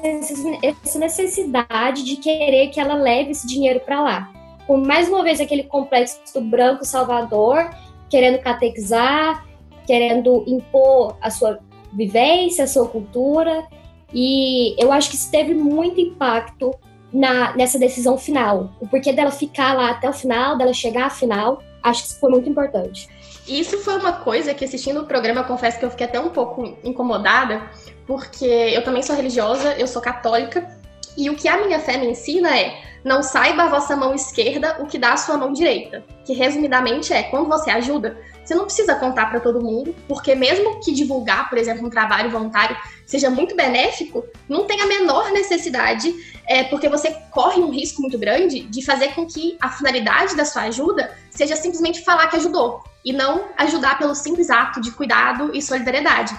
essa 0.63 0.99
necessidade 0.99 2.05
de 2.05 2.17
querer 2.17 2.69
que 2.69 2.79
ela 2.79 2.95
leve 2.95 3.31
esse 3.31 3.47
dinheiro 3.47 3.81
para 3.81 4.03
lá. 4.03 4.33
Com 4.67 4.77
mais 4.77 5.09
uma 5.09 5.23
vez 5.23 5.41
aquele 5.41 5.63
complexo 5.63 6.19
do 6.35 6.41
branco 6.41 6.85
salvador, 6.85 7.71
querendo 8.11 8.41
catequizar, 8.41 9.47
querendo 9.87 10.45
impor 10.47 11.17
a 11.23 11.31
sua 11.31 11.61
vivência, 11.93 12.65
a 12.65 12.67
sua 12.67 12.89
cultura. 12.89 13.67
E 14.13 14.75
eu 14.83 14.93
acho 14.93 15.11
que 15.11 15.17
isso 15.17 15.31
teve 15.31 15.55
muito 15.55 16.01
impacto 16.01 16.75
na, 17.13 17.57
nessa 17.57 17.79
decisão 17.79 18.19
final. 18.19 18.71
O 18.81 18.87
porquê 18.87 19.13
dela 19.13 19.31
ficar 19.31 19.75
lá 19.75 19.91
até 19.91 20.09
o 20.09 20.13
final, 20.13 20.59
dela 20.59 20.75
chegar 20.75 21.07
à 21.07 21.11
final, 21.11 21.63
acho 21.83 22.03
que 22.03 22.09
isso 22.11 22.21
foi 22.21 22.31
muito 22.31 22.49
importante. 22.49 23.09
Isso 23.49 23.79
foi 23.79 23.97
uma 23.97 24.13
coisa 24.13 24.53
que 24.53 24.65
assistindo 24.65 25.01
o 25.01 25.07
programa, 25.07 25.45
confesso 25.45 25.79
que 25.79 25.85
eu 25.85 25.91
fiquei 25.91 26.07
até 26.07 26.19
um 26.19 26.31
pouco 26.31 26.77
incomodada, 26.83 27.71
porque 28.07 28.45
eu 28.45 28.83
também 28.83 29.03
sou 29.03 29.15
religiosa, 29.15 29.75
eu 29.79 29.87
sou 29.87 30.03
católica, 30.03 30.69
e 31.17 31.31
o 31.31 31.37
que 31.37 31.49
a 31.49 31.65
minha 31.65 31.79
fé 31.79 31.97
me 31.97 32.07
ensina 32.07 32.59
é 32.59 32.83
não 33.07 33.23
saiba 33.23 33.63
a 33.63 33.69
vossa 33.69 33.95
mão 33.95 34.13
esquerda 34.13 34.79
o 34.81 34.87
que 34.87 34.99
dá 34.99 35.13
a 35.13 35.17
sua 35.17 35.39
mão 35.39 35.53
direita. 35.53 36.05
Que 36.25 36.33
resumidamente 36.33 37.13
é, 37.13 37.23
quando 37.23 37.47
você 37.47 37.71
ajuda, 37.71 38.19
você 38.45 38.53
não 38.53 38.65
precisa 38.65 38.97
contar 38.97 39.27
para 39.27 39.39
todo 39.39 39.63
mundo, 39.63 39.95
porque 40.09 40.35
mesmo 40.35 40.81
que 40.81 40.93
divulgar, 40.93 41.49
por 41.49 41.57
exemplo, 41.57 41.87
um 41.87 41.89
trabalho 41.91 42.31
voluntário 42.31 42.77
seja 43.07 43.31
muito 43.31 43.55
benéfico, 43.55 44.25
não 44.49 44.65
tem 44.65 44.81
a 44.81 44.87
menor 44.87 45.31
necessidade, 45.31 46.13
é, 46.49 46.65
porque 46.65 46.89
você 46.89 47.13
corre 47.31 47.61
um 47.61 47.71
risco 47.71 48.03
muito 48.03 48.19
grande 48.19 48.63
de 48.63 48.85
fazer 48.85 49.15
com 49.15 49.25
que 49.25 49.57
a 49.61 49.69
finalidade 49.69 50.35
da 50.35 50.45
sua 50.45 50.63
ajuda 50.63 51.17
seja 51.31 51.55
simplesmente 51.55 52.03
falar 52.03 52.27
que 52.27 52.35
ajudou 52.35 52.83
e 53.05 53.13
não 53.13 53.45
ajudar 53.57 53.99
pelo 53.99 54.17
simples 54.17 54.51
ato 54.51 54.81
de 54.81 54.91
cuidado 54.91 55.55
e 55.55 55.63
solidariedade. 55.63 56.37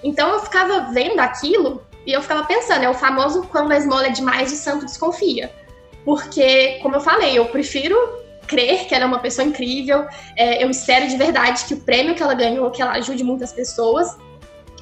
Então 0.00 0.30
eu 0.30 0.38
ficava 0.38 0.92
vendo 0.92 1.18
aquilo 1.18 1.82
e 2.06 2.12
eu 2.12 2.22
ficava 2.22 2.44
pensando, 2.44 2.84
é 2.84 2.88
o 2.88 2.94
famoso 2.94 3.48
quando 3.50 3.72
a 3.72 3.76
esmola 3.76 4.06
é 4.06 4.10
demais, 4.10 4.52
o 4.52 4.56
santo 4.56 4.84
desconfia. 4.84 5.63
Porque, 6.04 6.78
como 6.82 6.96
eu 6.96 7.00
falei, 7.00 7.38
eu 7.38 7.46
prefiro 7.46 7.96
crer 8.46 8.86
que 8.86 8.94
ela 8.94 9.04
é 9.04 9.06
uma 9.06 9.18
pessoa 9.18 9.46
incrível. 9.46 10.06
É, 10.36 10.62
eu 10.62 10.70
espero 10.70 11.08
de 11.08 11.16
verdade 11.16 11.64
que 11.64 11.74
o 11.74 11.80
prêmio 11.80 12.14
que 12.14 12.22
ela 12.22 12.34
ganhou, 12.34 12.70
que 12.70 12.82
ela 12.82 12.92
ajude 12.92 13.24
muitas 13.24 13.52
pessoas. 13.52 14.16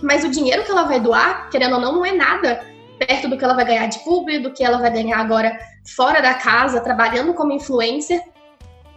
Mas 0.02 0.24
o 0.24 0.30
dinheiro 0.30 0.64
que 0.64 0.70
ela 0.70 0.82
vai 0.82 0.98
doar, 1.00 1.48
querendo 1.48 1.74
ou 1.74 1.80
não, 1.80 1.92
não 1.92 2.04
é 2.04 2.12
nada 2.12 2.66
perto 2.98 3.28
do 3.28 3.36
que 3.36 3.44
ela 3.44 3.54
vai 3.54 3.64
ganhar 3.64 3.86
de 3.86 3.98
público, 4.00 4.44
do 4.44 4.52
que 4.52 4.64
ela 4.64 4.78
vai 4.78 4.90
ganhar 4.90 5.18
agora 5.18 5.58
fora 5.96 6.20
da 6.20 6.34
casa, 6.34 6.80
trabalhando 6.80 7.34
como 7.34 7.52
influencer. 7.52 8.20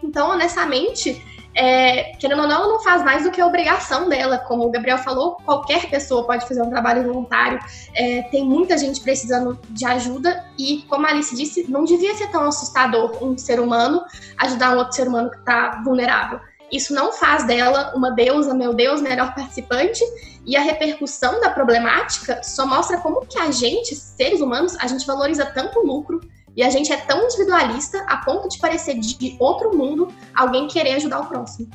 Então, 0.03 0.31
honestamente, 0.31 1.21
é, 1.55 2.15
querendo 2.19 2.41
ou 2.41 2.47
não, 2.47 2.55
ela 2.55 2.67
não 2.67 2.79
faz 2.81 3.01
mais 3.01 3.23
do 3.23 3.31
que 3.31 3.39
a 3.39 3.47
obrigação 3.47 4.09
dela. 4.09 4.37
Como 4.37 4.65
o 4.65 4.71
Gabriel 4.71 4.97
falou, 4.97 5.37
qualquer 5.45 5.89
pessoa 5.89 6.27
pode 6.27 6.45
fazer 6.45 6.61
um 6.61 6.69
trabalho 6.69 7.03
voluntário. 7.03 7.57
É, 7.95 8.23
tem 8.23 8.43
muita 8.43 8.77
gente 8.77 8.99
precisando 8.99 9.57
de 9.69 9.85
ajuda 9.85 10.45
e, 10.59 10.83
como 10.89 11.07
a 11.07 11.11
Alice 11.11 11.33
disse, 11.33 11.71
não 11.71 11.85
devia 11.85 12.13
ser 12.15 12.27
tão 12.27 12.43
assustador 12.43 13.23
um 13.23 13.37
ser 13.37 13.59
humano 13.59 14.03
ajudar 14.37 14.75
um 14.75 14.79
outro 14.79 14.93
ser 14.93 15.07
humano 15.07 15.31
que 15.31 15.37
está 15.37 15.81
vulnerável. 15.83 16.41
Isso 16.71 16.93
não 16.93 17.13
faz 17.13 17.45
dela 17.45 17.93
uma 17.95 18.11
deusa, 18.11 18.53
meu 18.53 18.73
Deus, 18.73 19.01
melhor 19.01 19.33
participante. 19.33 20.03
E 20.45 20.57
a 20.57 20.61
repercussão 20.61 21.39
da 21.39 21.49
problemática 21.49 22.43
só 22.43 22.65
mostra 22.67 22.97
como 22.97 23.25
que 23.25 23.39
a 23.39 23.49
gente, 23.49 23.95
seres 23.95 24.41
humanos, 24.41 24.75
a 24.79 24.87
gente 24.87 25.07
valoriza 25.07 25.45
tanto 25.45 25.79
o 25.79 25.85
lucro 25.85 26.19
e 26.55 26.63
a 26.63 26.69
gente 26.69 26.91
é 26.91 26.97
tão 26.97 27.25
individualista 27.25 27.99
a 28.07 28.17
ponto 28.17 28.47
de 28.47 28.57
parecer 28.57 28.97
de 28.97 29.35
outro 29.39 29.75
mundo 29.75 30.07
alguém 30.33 30.67
querer 30.67 30.93
ajudar 30.93 31.19
o 31.19 31.25
próximo. 31.25 31.67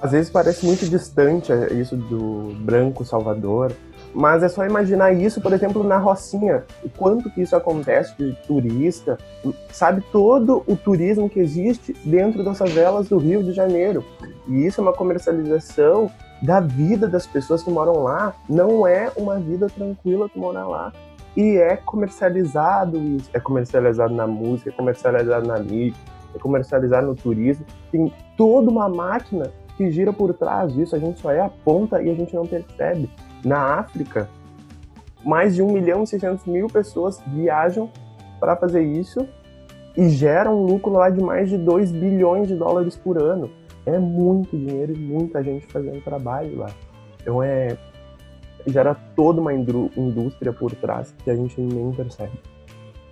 Às 0.00 0.10
vezes 0.10 0.30
parece 0.30 0.66
muito 0.66 0.88
distante 0.88 1.52
é, 1.52 1.72
isso 1.74 1.96
do 1.96 2.52
branco 2.58 3.04
salvador, 3.04 3.72
mas 4.12 4.42
é 4.42 4.48
só 4.48 4.66
imaginar 4.66 5.12
isso, 5.12 5.40
por 5.40 5.52
exemplo, 5.52 5.84
na 5.84 5.96
Rocinha. 5.96 6.64
O 6.82 6.90
quanto 6.90 7.30
que 7.30 7.40
isso 7.40 7.54
acontece 7.54 8.12
de 8.18 8.32
turista, 8.46 9.16
sabe 9.70 10.02
todo 10.10 10.64
o 10.66 10.74
turismo 10.74 11.30
que 11.30 11.38
existe 11.38 11.92
dentro 12.04 12.42
das 12.44 12.58
favelas 12.58 13.08
do 13.08 13.16
Rio 13.16 13.44
de 13.44 13.52
Janeiro. 13.52 14.04
E 14.48 14.66
isso 14.66 14.80
é 14.80 14.82
uma 14.82 14.92
comercialização 14.92 16.10
da 16.42 16.58
vida 16.58 17.06
das 17.06 17.24
pessoas 17.24 17.62
que 17.62 17.70
moram 17.70 18.02
lá. 18.02 18.34
Não 18.48 18.84
é 18.84 19.10
uma 19.16 19.38
vida 19.38 19.68
tranquila 19.68 20.28
que 20.28 20.38
morar 20.38 20.66
lá. 20.66 20.92
E 21.36 21.56
é 21.56 21.76
comercializado 21.76 22.98
isso, 22.98 23.30
é 23.32 23.40
comercializado 23.40 24.14
na 24.14 24.26
música, 24.26 24.70
é 24.70 24.72
comercializado 24.72 25.46
na 25.46 25.58
mídia, 25.58 25.98
é 26.34 26.38
comercializado 26.38 27.06
no 27.06 27.14
turismo. 27.14 27.64
Tem 27.90 28.12
toda 28.36 28.70
uma 28.70 28.88
máquina 28.88 29.50
que 29.76 29.90
gira 29.90 30.12
por 30.12 30.34
trás 30.34 30.72
disso, 30.74 30.94
a 30.94 30.98
gente 30.98 31.20
só 31.20 31.30
é 31.30 31.40
a 31.40 31.48
ponta 31.48 32.02
e 32.02 32.10
a 32.10 32.14
gente 32.14 32.34
não 32.34 32.46
percebe. 32.46 33.08
Na 33.44 33.78
África, 33.78 34.28
mais 35.24 35.54
de 35.54 35.62
1 35.62 35.72
milhão 35.72 36.02
e 36.02 36.06
600 36.06 36.44
mil 36.46 36.66
pessoas 36.66 37.20
viajam 37.26 37.90
para 38.38 38.56
fazer 38.56 38.82
isso 38.82 39.26
e 39.96 40.08
geram 40.08 40.60
um 40.60 40.64
lucro 40.64 40.92
lá 40.92 41.10
de 41.10 41.22
mais 41.22 41.48
de 41.48 41.58
2 41.58 41.92
bilhões 41.92 42.48
de 42.48 42.56
dólares 42.56 42.96
por 42.96 43.20
ano. 43.20 43.50
É 43.84 43.98
muito 43.98 44.56
dinheiro 44.56 44.92
e 44.92 44.98
muita 44.98 45.42
gente 45.42 45.66
fazendo 45.66 46.02
trabalho 46.02 46.58
lá. 46.58 46.70
Então 47.20 47.42
é, 47.42 47.76
gera 48.66 48.94
toda 49.16 49.40
uma 49.40 49.52
indústria 49.52 50.52
por 50.52 50.74
trás 50.74 51.14
que 51.24 51.30
a 51.30 51.34
gente 51.36 51.60
nem 51.60 51.92
percebe. 51.92 52.40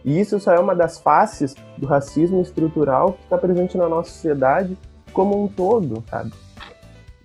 E 0.05 0.19
isso 0.19 0.41
só 0.41 0.53
é 0.53 0.59
uma 0.59 0.75
das 0.75 0.99
faces 0.99 1.55
do 1.77 1.87
racismo 1.87 2.41
estrutural 2.41 3.13
que 3.13 3.25
está 3.25 3.37
presente 3.37 3.77
na 3.77 3.89
nossa 3.89 4.11
sociedade 4.11 4.77
como 5.13 5.43
um 5.43 5.49
todo, 5.49 6.03
sabe? 6.09 6.33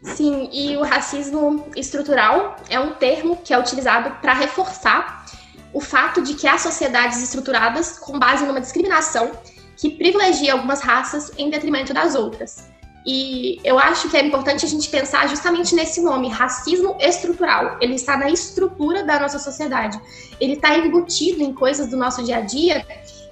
Sim, 0.02 0.50
e 0.52 0.78
o 0.78 0.84
racismo 0.84 1.66
estrutural 1.76 2.58
é 2.70 2.80
um 2.80 2.94
termo 2.94 3.38
que 3.38 3.54
é 3.54 3.60
utilizado 3.60 4.12
para 4.22 4.34
reforçar 4.34 5.26
o 5.74 5.82
fato 5.82 6.22
de 6.22 6.36
que 6.36 6.48
há 6.48 6.58
sociedades 6.58 7.22
estruturadas 7.24 7.98
com 7.98 8.20
base 8.20 8.46
numa 8.46 8.62
discriminação 8.62 9.32
que 9.76 9.90
privilegia 9.90 10.54
algumas 10.54 10.82
raças 10.82 11.32
em 11.38 11.50
detrimento 11.50 11.94
das 11.94 12.16
outras. 12.16 12.70
E 13.06 13.60
eu 13.64 13.78
acho 13.78 14.10
que 14.10 14.18
é 14.18 14.26
importante 14.26 14.66
a 14.66 14.68
gente 14.68 14.90
pensar 14.90 15.28
justamente 15.30 15.76
nesse 15.76 16.02
nome, 16.02 16.28
racismo 16.28 16.98
estrutural. 17.00 17.78
Ele 17.80 17.94
está 17.96 18.18
na 18.18 18.30
estrutura 18.30 19.04
da 19.04 19.20
nossa 19.20 19.38
sociedade. 19.38 20.00
Ele 20.40 20.54
está 20.54 20.76
embutido 20.76 21.44
em 21.44 21.54
coisas 21.54 21.88
do 21.88 21.98
nosso 21.98 22.24
dia 22.24 22.38
a 22.38 22.42
dia 22.42 22.86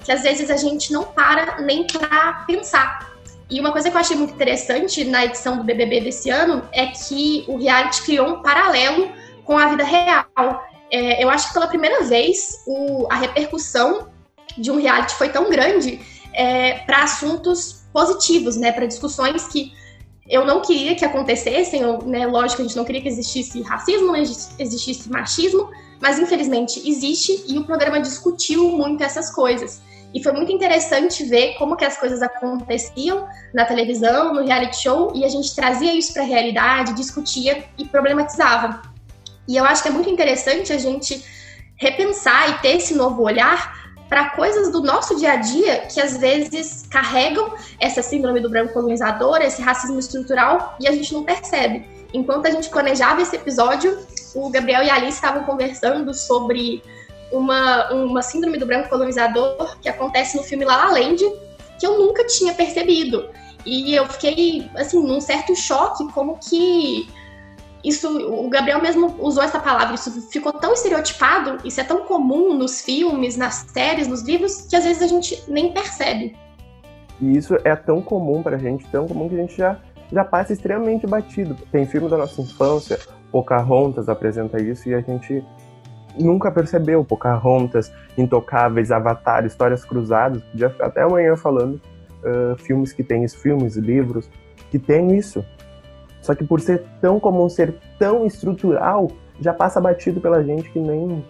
que 0.03 0.11
às 0.11 0.21
vezes 0.21 0.49
a 0.49 0.57
gente 0.57 0.91
não 0.91 1.03
para 1.03 1.61
nem 1.61 1.87
para 1.87 2.43
pensar. 2.45 3.13
E 3.49 3.59
uma 3.59 3.71
coisa 3.71 3.89
que 3.89 3.95
eu 3.95 4.01
achei 4.01 4.17
muito 4.17 4.33
interessante 4.33 5.03
na 5.05 5.25
edição 5.25 5.57
do 5.57 5.63
BBB 5.63 6.01
desse 6.01 6.29
ano 6.29 6.67
é 6.71 6.87
que 6.87 7.45
o 7.47 7.57
reality 7.57 8.03
criou 8.03 8.27
um 8.27 8.41
paralelo 8.41 9.09
com 9.43 9.57
a 9.57 9.67
vida 9.67 9.83
real. 9.83 10.63
É, 10.91 11.23
eu 11.23 11.29
acho 11.29 11.47
que 11.47 11.53
pela 11.53 11.67
primeira 11.67 12.03
vez 12.03 12.63
o, 12.67 13.07
a 13.09 13.15
repercussão 13.15 14.09
de 14.57 14.69
um 14.69 14.79
reality 14.79 15.15
foi 15.15 15.29
tão 15.29 15.49
grande 15.49 15.99
é, 16.33 16.79
para 16.79 17.03
assuntos 17.03 17.82
positivos, 17.93 18.57
né, 18.57 18.71
para 18.71 18.85
discussões 18.85 19.47
que 19.47 19.71
eu 20.27 20.45
não 20.45 20.61
queria 20.61 20.95
que 20.95 21.05
acontecessem, 21.05 21.81
eu, 21.81 21.99
né, 21.99 22.25
lógico, 22.25 22.61
a 22.61 22.65
gente 22.65 22.75
não 22.75 22.85
queria 22.85 23.01
que 23.01 23.07
existisse 23.07 23.61
racismo, 23.61 24.07
não 24.07 24.15
existisse 24.15 25.09
machismo, 25.09 25.69
mas 26.01 26.17
infelizmente 26.17 26.81
existe 26.89 27.45
e 27.47 27.57
o 27.57 27.65
programa 27.65 27.99
discutiu 27.99 28.69
muito 28.69 29.03
essas 29.03 29.29
coisas. 29.29 29.81
E 30.13 30.21
foi 30.21 30.31
muito 30.31 30.51
interessante 30.51 31.23
ver 31.23 31.55
como 31.55 31.75
que 31.75 31.83
as 31.83 31.97
coisas 31.97 32.21
aconteciam 32.21 33.27
na 33.53 33.65
televisão, 33.65 34.33
no 34.33 34.45
reality 34.45 34.81
show, 34.81 35.11
e 35.15 35.25
a 35.25 35.29
gente 35.29 35.55
trazia 35.55 35.93
isso 35.93 36.13
para 36.13 36.21
a 36.21 36.25
realidade, 36.25 36.93
discutia 36.93 37.65
e 37.77 37.85
problematizava. 37.85 38.81
E 39.47 39.57
eu 39.57 39.65
acho 39.65 39.81
que 39.81 39.89
é 39.89 39.91
muito 39.91 40.09
interessante 40.09 40.71
a 40.71 40.77
gente 40.77 41.23
repensar 41.77 42.49
e 42.49 42.61
ter 42.61 42.77
esse 42.77 42.93
novo 42.93 43.23
olhar 43.23 43.82
para 44.13 44.29
coisas 44.29 44.71
do 44.71 44.79
nosso 44.79 45.17
dia 45.17 45.31
a 45.31 45.35
dia 45.37 45.87
que 45.87 45.99
às 45.99 46.17
vezes 46.17 46.85
carregam 46.87 47.51
essa 47.79 48.03
síndrome 48.03 48.39
do 48.39 48.47
branco 48.47 48.71
colonizador, 48.71 49.41
esse 49.41 49.59
racismo 49.59 49.97
estrutural 49.97 50.75
e 50.79 50.87
a 50.87 50.91
gente 50.91 51.11
não 51.11 51.23
percebe. 51.23 51.83
Enquanto 52.13 52.45
a 52.45 52.51
gente 52.51 52.69
planejava 52.69 53.23
esse 53.23 53.35
episódio, 53.35 53.97
o 54.35 54.51
Gabriel 54.51 54.83
e 54.83 54.89
a 54.91 54.93
Alice 54.97 55.13
estavam 55.13 55.43
conversando 55.45 56.13
sobre 56.13 56.83
uma, 57.31 57.91
uma 57.91 58.21
síndrome 58.21 58.59
do 58.59 58.67
branco 58.67 58.87
colonizador 58.87 59.79
que 59.81 59.89
acontece 59.89 60.37
no 60.37 60.43
filme 60.43 60.63
La 60.63 60.77
La 60.77 60.91
Land, 60.91 61.25
que 61.79 61.87
eu 61.87 61.97
nunca 61.97 62.23
tinha 62.27 62.53
percebido. 62.53 63.27
E 63.65 63.95
eu 63.95 64.07
fiquei, 64.07 64.69
assim, 64.75 65.01
num 65.01 65.21
certo 65.21 65.55
choque, 65.55 66.07
como 66.13 66.37
que 66.37 67.09
isso, 67.83 68.07
o 68.31 68.49
Gabriel 68.49 68.81
mesmo 68.81 69.15
usou 69.19 69.43
essa 69.43 69.59
palavra, 69.59 69.95
isso 69.95 70.29
ficou 70.29 70.53
tão 70.53 70.73
estereotipado, 70.73 71.57
isso 71.65 71.81
é 71.81 71.83
tão 71.83 72.05
comum 72.05 72.53
nos 72.53 72.81
filmes, 72.81 73.35
nas 73.35 73.65
séries, 73.73 74.07
nos 74.07 74.21
livros, 74.21 74.61
que 74.69 74.75
às 74.75 74.85
vezes 74.85 75.01
a 75.01 75.07
gente 75.07 75.43
nem 75.49 75.73
percebe. 75.73 76.35
E 77.19 77.37
isso 77.37 77.57
é 77.63 77.75
tão 77.75 78.01
comum 78.01 78.41
pra 78.41 78.57
gente, 78.57 78.85
tão 78.87 79.07
comum 79.07 79.27
que 79.27 79.35
a 79.35 79.39
gente 79.39 79.57
já, 79.57 79.77
já 80.11 80.23
passa 80.23 80.53
extremamente 80.53 81.05
batido. 81.05 81.57
Tem 81.71 81.85
filme 81.85 82.09
da 82.09 82.17
nossa 82.17 82.41
infância, 82.41 82.99
Pocahontas 83.31 84.07
apresenta 84.07 84.61
isso 84.61 84.87
e 84.87 84.93
a 84.93 85.01
gente 85.01 85.43
nunca 86.17 86.51
percebeu. 86.51 87.03
Pocahontas, 87.03 87.91
Intocáveis, 88.17 88.91
Avatar, 88.91 89.45
Histórias 89.45 89.83
Cruzadas, 89.83 90.41
podia 90.43 90.73
até 90.79 91.01
amanhã 91.01 91.35
falando 91.35 91.81
uh, 92.23 92.55
filmes 92.57 92.93
que 92.93 93.03
tem 93.03 93.23
isso, 93.23 93.37
filmes, 93.39 93.75
livros 93.75 94.29
que 94.71 94.79
tem 94.79 95.17
isso. 95.17 95.43
Só 96.23 96.33
que 96.33 96.43
por 96.43 96.59
ser 96.59 96.83
tão 97.01 97.19
comum, 97.19 97.47
ser 97.49 97.75
tão 97.99 98.25
estrutural, 98.25 99.11
já 99.39 99.53
passa 99.53 99.79
batido 99.79 100.21
pela 100.21 100.41
gente 100.41 100.71
que 100.71 100.79
nem 100.79 101.23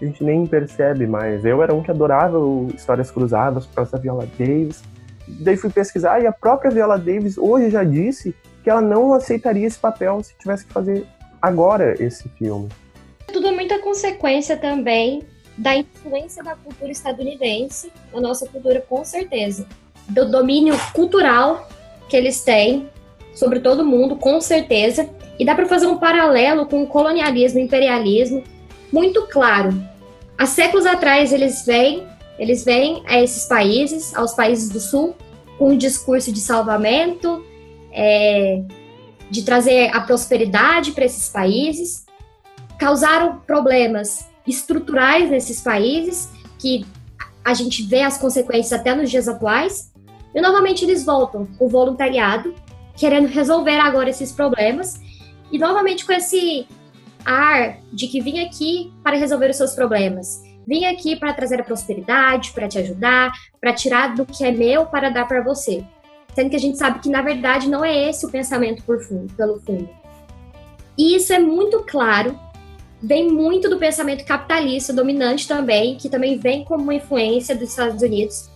a 0.00 0.04
gente 0.04 0.24
nem 0.24 0.44
percebe 0.44 1.06
mais. 1.06 1.44
Eu 1.44 1.62
era 1.62 1.72
um 1.72 1.82
que 1.82 1.90
adorava 1.90 2.36
histórias 2.74 3.12
cruzadas 3.12 3.64
por 3.64 3.76
causa 3.76 3.92
da 3.92 3.98
Viola 3.98 4.28
Davis. 4.36 4.82
Daí 5.40 5.56
fui 5.56 5.70
pesquisar 5.70 6.20
e 6.20 6.26
a 6.26 6.32
própria 6.32 6.70
Viola 6.70 6.98
Davis 6.98 7.38
hoje 7.38 7.70
já 7.70 7.84
disse 7.84 8.34
que 8.62 8.68
ela 8.68 8.80
não 8.80 9.14
aceitaria 9.14 9.66
esse 9.66 9.78
papel 9.78 10.20
se 10.22 10.36
tivesse 10.36 10.66
que 10.66 10.72
fazer 10.72 11.06
agora 11.40 11.94
esse 12.02 12.28
filme. 12.30 12.68
Tudo 13.32 13.46
é 13.46 13.52
muita 13.52 13.78
consequência 13.78 14.56
também 14.56 15.22
da 15.56 15.76
influência 15.76 16.42
da 16.42 16.56
cultura 16.56 16.90
estadunidense 16.90 17.92
na 18.12 18.20
nossa 18.20 18.46
cultura, 18.48 18.80
com 18.80 19.04
certeza. 19.04 19.64
Do 20.08 20.28
domínio 20.28 20.74
cultural 20.92 21.68
que 22.08 22.16
eles 22.16 22.42
têm 22.42 22.88
sobre 23.34 23.60
todo 23.60 23.84
mundo, 23.84 24.16
com 24.16 24.40
certeza. 24.40 25.08
E 25.38 25.44
dá 25.44 25.54
para 25.54 25.66
fazer 25.66 25.86
um 25.86 25.98
paralelo 25.98 26.66
com 26.66 26.82
o 26.82 26.86
colonialismo 26.86 27.58
e 27.58 27.62
imperialismo 27.62 28.42
muito 28.92 29.26
claro. 29.26 29.70
Há 30.38 30.46
séculos 30.46 30.86
atrás 30.86 31.32
eles 31.32 31.64
vêm 31.66 32.06
Eles 32.38 32.64
vêm 32.64 33.02
a 33.06 33.20
esses 33.22 33.46
países, 33.46 34.14
aos 34.14 34.34
países 34.34 34.68
do 34.68 34.80
Sul, 34.80 35.14
com 35.56 35.70
um 35.70 35.76
discurso 35.76 36.32
de 36.32 36.40
salvamento, 36.40 37.44
é, 37.92 38.62
de 39.30 39.42
trazer 39.44 39.90
a 39.94 40.00
prosperidade 40.00 40.92
para 40.92 41.04
esses 41.04 41.28
países, 41.28 42.04
causaram 42.76 43.38
problemas 43.46 44.28
estruturais 44.46 45.30
nesses 45.30 45.60
países, 45.60 46.28
que 46.58 46.84
a 47.44 47.54
gente 47.54 47.84
vê 47.84 48.02
as 48.02 48.18
consequências 48.18 48.72
até 48.72 48.94
nos 48.94 49.10
dias 49.10 49.28
atuais, 49.28 49.92
e 50.34 50.40
novamente 50.40 50.84
eles 50.84 51.04
voltam 51.04 51.46
o 51.60 51.68
voluntariado, 51.68 52.52
querendo 52.96 53.26
resolver 53.26 53.78
agora 53.78 54.10
esses 54.10 54.32
problemas, 54.32 55.00
e 55.50 55.58
novamente 55.58 56.04
com 56.04 56.12
esse 56.12 56.66
ar 57.24 57.78
de 57.92 58.06
que 58.06 58.20
vim 58.20 58.40
aqui 58.40 58.92
para 59.02 59.16
resolver 59.16 59.50
os 59.50 59.56
seus 59.56 59.74
problemas. 59.74 60.42
Vim 60.66 60.84
aqui 60.86 61.16
para 61.16 61.32
trazer 61.32 61.60
a 61.60 61.64
prosperidade, 61.64 62.52
para 62.52 62.68
te 62.68 62.78
ajudar, 62.78 63.32
para 63.60 63.72
tirar 63.72 64.14
do 64.14 64.24
que 64.24 64.44
é 64.44 64.50
meu 64.50 64.86
para 64.86 65.10
dar 65.10 65.26
para 65.26 65.42
você. 65.42 65.84
Sendo 66.34 66.50
que 66.50 66.56
a 66.56 66.60
gente 66.60 66.78
sabe 66.78 67.00
que, 67.00 67.08
na 67.08 67.22
verdade, 67.22 67.68
não 67.68 67.84
é 67.84 68.08
esse 68.08 68.26
o 68.26 68.30
pensamento 68.30 68.82
por 68.82 69.00
fundo, 69.02 69.32
pelo 69.34 69.60
fundo. 69.60 69.88
E 70.96 71.14
isso 71.16 71.32
é 71.32 71.38
muito 71.38 71.80
claro, 71.80 72.38
vem 73.02 73.30
muito 73.30 73.68
do 73.68 73.78
pensamento 73.78 74.24
capitalista 74.24 74.92
dominante 74.92 75.46
também, 75.46 75.96
que 75.96 76.08
também 76.08 76.38
vem 76.38 76.64
como 76.64 76.82
uma 76.82 76.94
influência 76.94 77.54
dos 77.54 77.70
Estados 77.70 78.02
Unidos, 78.02 78.48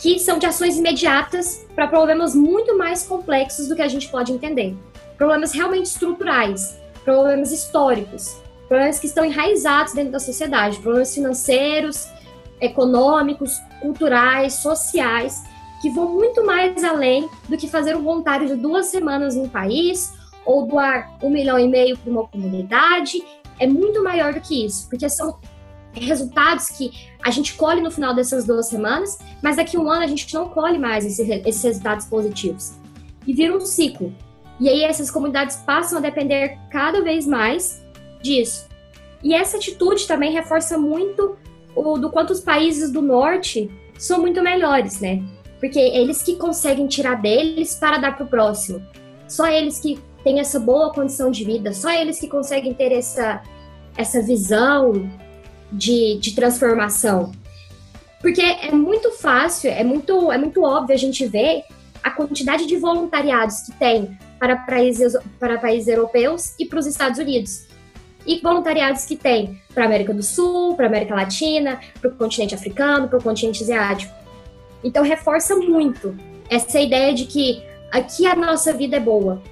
que 0.00 0.18
são 0.18 0.38
de 0.38 0.46
ações 0.46 0.78
imediatas 0.78 1.66
para 1.74 1.86
problemas 1.86 2.34
muito 2.34 2.76
mais 2.76 3.02
complexos 3.02 3.68
do 3.68 3.76
que 3.76 3.82
a 3.82 3.88
gente 3.88 4.08
pode 4.08 4.32
entender. 4.32 4.74
Problemas 5.16 5.52
realmente 5.52 5.86
estruturais, 5.86 6.78
problemas 7.04 7.52
históricos, 7.52 8.36
problemas 8.66 8.98
que 8.98 9.06
estão 9.06 9.24
enraizados 9.24 9.92
dentro 9.92 10.12
da 10.12 10.18
sociedade, 10.18 10.78
problemas 10.78 11.14
financeiros, 11.14 12.08
econômicos, 12.60 13.60
culturais, 13.80 14.54
sociais, 14.54 15.44
que 15.82 15.90
vão 15.90 16.08
muito 16.08 16.44
mais 16.46 16.82
além 16.82 17.28
do 17.48 17.56
que 17.58 17.68
fazer 17.68 17.94
um 17.94 18.02
voluntário 18.02 18.46
de 18.46 18.54
duas 18.54 18.86
semanas 18.86 19.34
no 19.34 19.48
país 19.48 20.14
ou 20.46 20.66
doar 20.66 21.10
um 21.22 21.28
milhão 21.28 21.58
e 21.58 21.68
meio 21.68 21.98
para 21.98 22.10
uma 22.10 22.26
comunidade. 22.26 23.22
É 23.58 23.66
muito 23.66 24.02
maior 24.02 24.32
do 24.32 24.40
que 24.40 24.64
isso, 24.64 24.88
porque 24.88 25.08
são 25.10 25.38
resultados 25.94 26.68
que 26.68 26.90
a 27.22 27.30
gente 27.30 27.54
colhe 27.54 27.80
no 27.80 27.90
final 27.90 28.14
dessas 28.14 28.44
duas 28.46 28.68
semanas, 28.68 29.18
mas 29.42 29.56
daqui 29.56 29.76
a 29.76 29.80
um 29.80 29.90
ano 29.90 30.02
a 30.02 30.06
gente 30.06 30.32
não 30.32 30.48
colhe 30.48 30.78
mais 30.78 31.04
esses 31.04 31.62
resultados 31.62 32.06
positivos. 32.06 32.72
E 33.26 33.34
vira 33.34 33.56
um 33.56 33.60
ciclo. 33.60 34.14
E 34.58 34.68
aí 34.68 34.82
essas 34.82 35.10
comunidades 35.10 35.56
passam 35.56 35.98
a 35.98 36.00
depender 36.00 36.58
cada 36.70 37.02
vez 37.02 37.26
mais 37.26 37.82
disso. 38.22 38.68
E 39.22 39.34
essa 39.34 39.56
atitude 39.56 40.06
também 40.06 40.32
reforça 40.32 40.78
muito 40.78 41.36
o 41.74 41.98
do 41.98 42.10
quanto 42.10 42.32
os 42.32 42.40
países 42.40 42.90
do 42.90 43.02
norte 43.02 43.70
são 43.98 44.20
muito 44.20 44.42
melhores, 44.42 45.00
né? 45.00 45.22
Porque 45.58 45.78
eles 45.78 46.22
que 46.22 46.36
conseguem 46.36 46.86
tirar 46.86 47.16
deles 47.16 47.74
para 47.74 47.98
dar 47.98 48.16
para 48.16 48.24
o 48.24 48.28
próximo. 48.28 48.82
Só 49.28 49.46
eles 49.46 49.78
que 49.78 49.98
têm 50.24 50.40
essa 50.40 50.58
boa 50.58 50.92
condição 50.92 51.30
de 51.30 51.44
vida, 51.44 51.72
só 51.72 51.90
eles 51.90 52.18
que 52.18 52.28
conseguem 52.28 52.74
ter 52.74 52.92
essa, 52.92 53.42
essa 53.96 54.22
visão 54.22 55.10
de, 55.72 56.18
de 56.18 56.34
transformação. 56.34 57.32
Porque 58.20 58.42
é 58.42 58.70
muito 58.70 59.12
fácil, 59.12 59.70
é 59.70 59.82
muito, 59.82 60.30
é 60.30 60.36
muito 60.36 60.62
óbvio 60.62 60.94
a 60.94 60.98
gente 60.98 61.26
ver 61.26 61.64
a 62.02 62.10
quantidade 62.10 62.66
de 62.66 62.76
voluntariados 62.76 63.60
que 63.62 63.72
tem 63.72 64.18
para 64.38 64.56
países, 64.56 65.16
para 65.38 65.58
países 65.58 65.88
europeus 65.88 66.54
e 66.58 66.66
para 66.66 66.78
os 66.78 66.86
Estados 66.86 67.18
Unidos. 67.18 67.66
E 68.26 68.40
voluntariados 68.40 69.04
que 69.06 69.16
tem 69.16 69.60
para 69.74 69.84
a 69.84 69.86
América 69.86 70.12
do 70.12 70.22
Sul, 70.22 70.74
para 70.74 70.86
a 70.86 70.88
América 70.88 71.14
Latina, 71.14 71.80
para 72.00 72.10
o 72.10 72.14
continente 72.14 72.54
africano, 72.54 73.08
para 73.08 73.18
o 73.18 73.22
continente 73.22 73.62
asiático. 73.62 74.14
Então 74.84 75.02
reforça 75.02 75.56
muito 75.56 76.16
essa 76.48 76.80
ideia 76.80 77.14
de 77.14 77.24
que 77.24 77.62
aqui 77.90 78.26
a 78.26 78.34
nossa 78.34 78.72
vida 78.72 78.96
é 78.96 79.00
boa. 79.00 79.42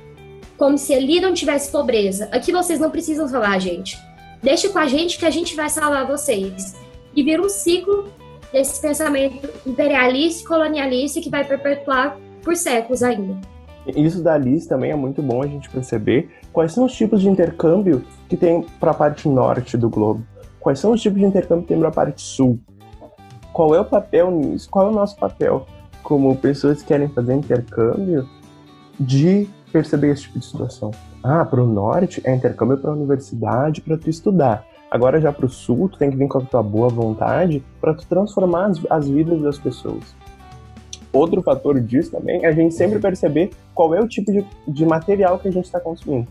Como 0.56 0.76
se 0.76 0.92
ali 0.92 1.20
não 1.20 1.32
tivesse 1.32 1.70
pobreza. 1.70 2.28
Aqui 2.32 2.50
vocês 2.52 2.80
não 2.80 2.90
precisam 2.90 3.28
falar, 3.28 3.58
gente. 3.58 3.96
Deixe 4.42 4.68
com 4.68 4.78
a 4.78 4.86
gente 4.86 5.18
que 5.18 5.26
a 5.26 5.30
gente 5.30 5.56
vai 5.56 5.68
salvar 5.68 6.06
vocês. 6.06 6.76
E 7.14 7.22
vira 7.22 7.42
um 7.42 7.48
ciclo 7.48 8.08
desse 8.52 8.80
pensamento 8.80 9.48
imperialista 9.66 10.42
e 10.42 10.46
colonialista 10.46 11.20
que 11.20 11.30
vai 11.30 11.44
perpetuar 11.44 12.16
por 12.42 12.56
séculos 12.56 13.02
ainda. 13.02 13.38
Isso 13.86 14.22
da 14.22 14.36
Liz 14.36 14.66
também 14.66 14.90
é 14.90 14.96
muito 14.96 15.22
bom 15.22 15.42
a 15.42 15.46
gente 15.46 15.68
perceber 15.70 16.30
quais 16.52 16.72
são 16.72 16.84
os 16.84 16.94
tipos 16.94 17.22
de 17.22 17.28
intercâmbio 17.28 18.04
que 18.28 18.36
tem 18.36 18.62
para 18.78 18.90
a 18.90 18.94
parte 18.94 19.28
norte 19.28 19.76
do 19.76 19.88
globo, 19.88 20.24
quais 20.60 20.78
são 20.78 20.92
os 20.92 21.00
tipos 21.00 21.18
de 21.18 21.24
intercâmbio 21.24 21.62
que 21.62 21.68
tem 21.68 21.78
para 21.78 21.88
a 21.88 21.92
parte 21.92 22.20
sul, 22.20 22.60
qual 23.52 23.74
é 23.74 23.80
o 23.80 23.84
papel 23.84 24.30
nisso, 24.30 24.68
qual 24.70 24.88
é 24.88 24.90
o 24.90 24.94
nosso 24.94 25.16
papel 25.16 25.66
como 26.02 26.34
pessoas 26.36 26.80
que 26.80 26.88
querem 26.88 27.08
fazer 27.08 27.34
intercâmbio 27.34 28.26
de 28.98 29.48
perceber 29.68 30.10
esse 30.10 30.22
tipo 30.22 30.38
de 30.38 30.46
situação. 30.46 30.90
Ah, 31.22 31.44
para 31.44 31.62
o 31.62 31.66
norte 31.66 32.20
é 32.24 32.34
intercâmbio 32.34 32.78
para 32.78 32.90
a 32.90 32.94
universidade 32.94 33.80
para 33.80 33.96
tu 33.96 34.08
estudar. 34.08 34.64
Agora 34.90 35.20
já 35.20 35.32
para 35.32 35.46
o 35.46 35.48
sul, 35.48 35.88
tu 35.88 35.98
tem 35.98 36.10
que 36.10 36.16
vir 36.16 36.28
com 36.28 36.38
a 36.38 36.40
tua 36.42 36.62
boa 36.62 36.88
vontade 36.88 37.62
para 37.80 37.92
tu 37.94 38.06
transformar 38.06 38.66
as, 38.66 38.80
as 38.88 39.08
vidas 39.08 39.40
das 39.42 39.58
pessoas. 39.58 40.16
Outro 41.12 41.42
fator 41.42 41.80
disso 41.80 42.10
também 42.10 42.44
é 42.44 42.48
a 42.48 42.52
gente 42.52 42.74
sempre 42.74 42.98
perceber 42.98 43.50
qual 43.74 43.94
é 43.94 44.00
o 44.00 44.08
tipo 44.08 44.32
de, 44.32 44.44
de 44.66 44.86
material 44.86 45.38
que 45.38 45.48
a 45.48 45.50
gente 45.50 45.64
está 45.64 45.80
consumindo. 45.80 46.28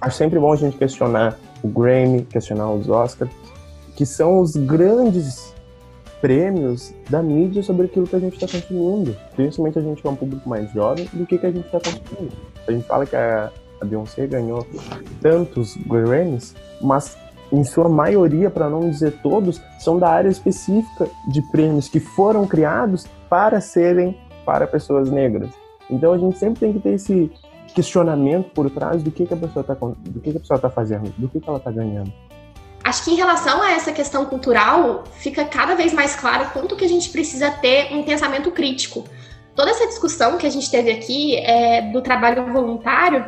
Acho 0.00 0.16
sempre 0.16 0.38
bom 0.38 0.52
a 0.52 0.56
gente 0.56 0.76
questionar 0.76 1.38
o 1.62 1.68
Grammy, 1.68 2.22
questionar 2.22 2.70
os 2.72 2.88
Oscars, 2.88 3.30
que 3.94 4.04
são 4.04 4.40
os 4.40 4.56
grandes 4.56 5.54
prêmios 6.20 6.94
da 7.10 7.22
mídia 7.22 7.62
sobre 7.62 7.86
aquilo 7.86 8.06
que 8.06 8.16
a 8.16 8.18
gente 8.18 8.34
está 8.34 8.46
consumindo. 8.46 9.16
Principalmente 9.34 9.78
a 9.78 9.82
gente 9.82 10.00
que 10.00 10.06
é 10.06 10.10
um 10.10 10.16
público 10.16 10.48
mais 10.48 10.70
jovem, 10.72 11.08
do 11.12 11.26
que, 11.26 11.36
que 11.36 11.46
a 11.46 11.50
gente 11.50 11.66
está 11.66 11.78
consumindo. 11.78 12.36
A 12.66 12.72
gente 12.72 12.86
fala 12.86 13.06
que 13.06 13.16
a, 13.16 13.50
a 13.80 13.84
Beyoncé 13.84 14.26
ganhou 14.26 14.66
tantos 15.20 15.76
Grammys, 15.86 16.54
mas 16.80 17.16
em 17.52 17.64
sua 17.64 17.88
maioria, 17.88 18.50
para 18.50 18.68
não 18.70 18.88
dizer 18.88 19.20
todos, 19.22 19.60
são 19.78 19.98
da 19.98 20.08
área 20.08 20.28
específica 20.28 21.06
de 21.28 21.42
prêmios 21.50 21.88
que 21.88 22.00
foram 22.00 22.46
criados 22.46 23.06
para 23.28 23.60
serem 23.60 24.16
para 24.44 24.66
pessoas 24.66 25.10
negras. 25.10 25.50
Então 25.90 26.12
a 26.12 26.18
gente 26.18 26.38
sempre 26.38 26.60
tem 26.60 26.72
que 26.72 26.80
ter 26.80 26.94
esse 26.94 27.30
questionamento 27.74 28.50
por 28.50 28.70
trás 28.70 29.02
do 29.02 29.10
que, 29.10 29.26
que 29.26 29.34
a 29.34 29.36
pessoa 29.36 29.60
está 29.60 29.74
do 29.74 30.20
que, 30.20 30.30
que 30.30 30.36
a 30.36 30.40
pessoa 30.40 30.58
tá 30.58 30.70
fazendo, 30.70 31.12
do 31.18 31.28
que, 31.28 31.40
que 31.40 31.48
ela 31.48 31.58
está 31.58 31.70
ganhando. 31.70 32.12
Acho 32.84 33.04
que 33.04 33.10
em 33.12 33.16
relação 33.16 33.62
a 33.62 33.72
essa 33.72 33.92
questão 33.92 34.24
cultural, 34.26 35.04
fica 35.12 35.44
cada 35.44 35.74
vez 35.74 35.92
mais 35.92 36.16
claro 36.16 36.50
quanto 36.52 36.74
que 36.74 36.84
a 36.84 36.88
gente 36.88 37.10
precisa 37.10 37.50
ter 37.50 37.92
um 37.94 38.02
pensamento 38.02 38.50
crítico. 38.50 39.04
Toda 39.54 39.70
essa 39.70 39.86
discussão 39.86 40.38
que 40.38 40.46
a 40.46 40.50
gente 40.50 40.70
teve 40.70 40.90
aqui 40.90 41.36
é, 41.36 41.82
do 41.82 42.00
trabalho 42.00 42.50
voluntário, 42.52 43.26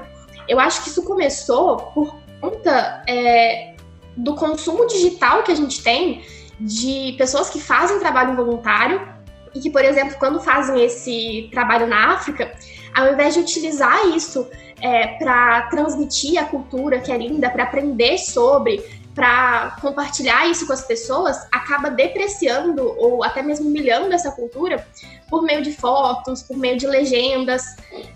eu 0.48 0.58
acho 0.58 0.82
que 0.82 0.88
isso 0.88 1.02
começou 1.02 1.76
por 1.76 2.14
conta 2.40 3.02
é, 3.06 3.74
do 4.16 4.34
consumo 4.34 4.86
digital 4.86 5.42
que 5.42 5.52
a 5.52 5.54
gente 5.54 5.82
tem 5.82 6.22
de 6.58 7.14
pessoas 7.18 7.50
que 7.50 7.60
fazem 7.60 7.98
trabalho 7.98 8.36
voluntário 8.36 9.06
e 9.54 9.60
que, 9.60 9.70
por 9.70 9.84
exemplo, 9.84 10.16
quando 10.18 10.40
fazem 10.40 10.82
esse 10.84 11.48
trabalho 11.52 11.86
na 11.86 12.14
África, 12.14 12.52
ao 12.94 13.12
invés 13.12 13.34
de 13.34 13.40
utilizar 13.40 14.08
isso 14.08 14.48
é, 14.80 15.18
para 15.18 15.62
transmitir 15.62 16.40
a 16.40 16.44
cultura 16.44 17.00
que 17.00 17.12
é 17.12 17.16
linda, 17.16 17.50
para 17.50 17.64
aprender 17.64 18.18
sobre, 18.18 18.82
para 19.14 19.76
compartilhar 19.80 20.46
isso 20.50 20.66
com 20.66 20.72
as 20.72 20.84
pessoas, 20.84 21.46
acaba 21.52 21.88
depreciando 21.88 22.82
ou 22.98 23.22
até 23.22 23.42
mesmo 23.42 23.68
humilhando 23.68 24.12
essa 24.12 24.32
cultura 24.32 24.84
por 25.30 25.42
meio 25.42 25.62
de 25.62 25.72
fotos, 25.72 26.42
por 26.42 26.56
meio 26.56 26.76
de 26.76 26.86
legendas. 26.86 27.62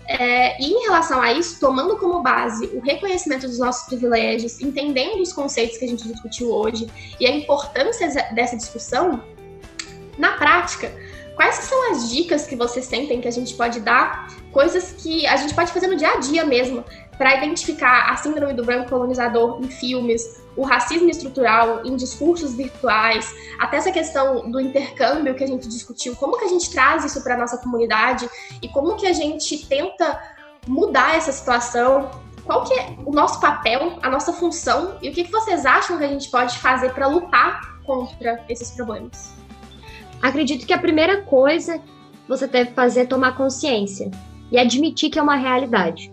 É, 0.07 0.61
e 0.61 0.65
em 0.65 0.83
relação 0.83 1.21
a 1.21 1.31
isso, 1.31 1.59
tomando 1.59 1.97
como 1.97 2.21
base 2.21 2.65
o 2.73 2.81
reconhecimento 2.81 3.47
dos 3.47 3.59
nossos 3.59 3.87
privilégios, 3.87 4.59
entendendo 4.59 5.21
os 5.21 5.31
conceitos 5.31 5.77
que 5.77 5.85
a 5.85 5.87
gente 5.87 6.07
discutiu 6.07 6.51
hoje 6.51 6.87
e 7.19 7.25
a 7.25 7.31
importância 7.31 8.07
dessa 8.33 8.57
discussão, 8.57 9.23
na 10.17 10.33
prática, 10.33 10.91
quais 11.39 11.55
são 11.55 11.91
as 11.93 12.09
dicas 12.09 12.45
que 12.45 12.53
vocês 12.53 12.83
sentem 12.83 13.21
que 13.21 13.27
a 13.27 13.31
gente 13.31 13.53
pode 13.53 13.79
dar, 13.79 14.27
coisas 14.51 14.91
que 14.91 15.25
a 15.25 15.37
gente 15.37 15.53
pode 15.53 15.71
fazer 15.71 15.87
no 15.87 15.95
dia 15.95 16.11
a 16.11 16.17
dia 16.17 16.43
mesmo, 16.43 16.83
para 17.17 17.37
identificar 17.37 18.11
a 18.11 18.17
síndrome 18.17 18.51
do 18.51 18.65
branco 18.65 18.89
colonizador 18.89 19.57
em 19.61 19.69
filmes, 19.69 20.43
o 20.57 20.63
racismo 20.63 21.09
estrutural 21.09 21.85
em 21.85 21.95
discursos 21.95 22.55
virtuais, 22.55 23.33
até 23.57 23.77
essa 23.77 23.89
questão 23.89 24.51
do 24.51 24.59
intercâmbio 24.59 25.33
que 25.33 25.45
a 25.45 25.47
gente 25.47 25.65
discutiu, 25.69 26.13
como 26.17 26.37
que 26.37 26.43
a 26.43 26.49
gente 26.49 26.69
traz 26.71 27.05
isso 27.05 27.23
para 27.23 27.37
nossa 27.37 27.57
comunidade 27.57 28.29
e 28.61 28.67
como 28.67 28.97
que 28.97 29.07
a 29.07 29.13
gente 29.13 29.65
tenta 29.65 30.21
mudar 30.67 31.15
essa 31.15 31.31
situação, 31.31 32.11
qual 32.43 32.65
que 32.65 32.73
é 32.73 32.97
o 33.05 33.13
nosso 33.13 33.39
papel, 33.39 33.97
a 34.01 34.09
nossa 34.09 34.33
função 34.33 34.97
e 35.01 35.07
o 35.07 35.13
que, 35.13 35.23
que 35.23 35.31
vocês 35.31 35.65
acham 35.65 35.97
que 35.97 36.03
a 36.03 36.09
gente 36.09 36.29
pode 36.29 36.57
fazer 36.57 36.91
para 36.91 37.07
lutar 37.07 37.79
contra 37.85 38.43
esses 38.49 38.71
problemas? 38.71 39.38
Acredito 40.21 40.65
que 40.65 40.73
a 40.73 40.77
primeira 40.77 41.21
coisa 41.21 41.81
você 42.27 42.45
deve 42.47 42.71
fazer 42.71 43.01
é 43.01 43.05
tomar 43.05 43.35
consciência 43.35 44.11
e 44.51 44.57
admitir 44.57 45.09
que 45.09 45.17
é 45.17 45.21
uma 45.21 45.35
realidade. 45.35 46.11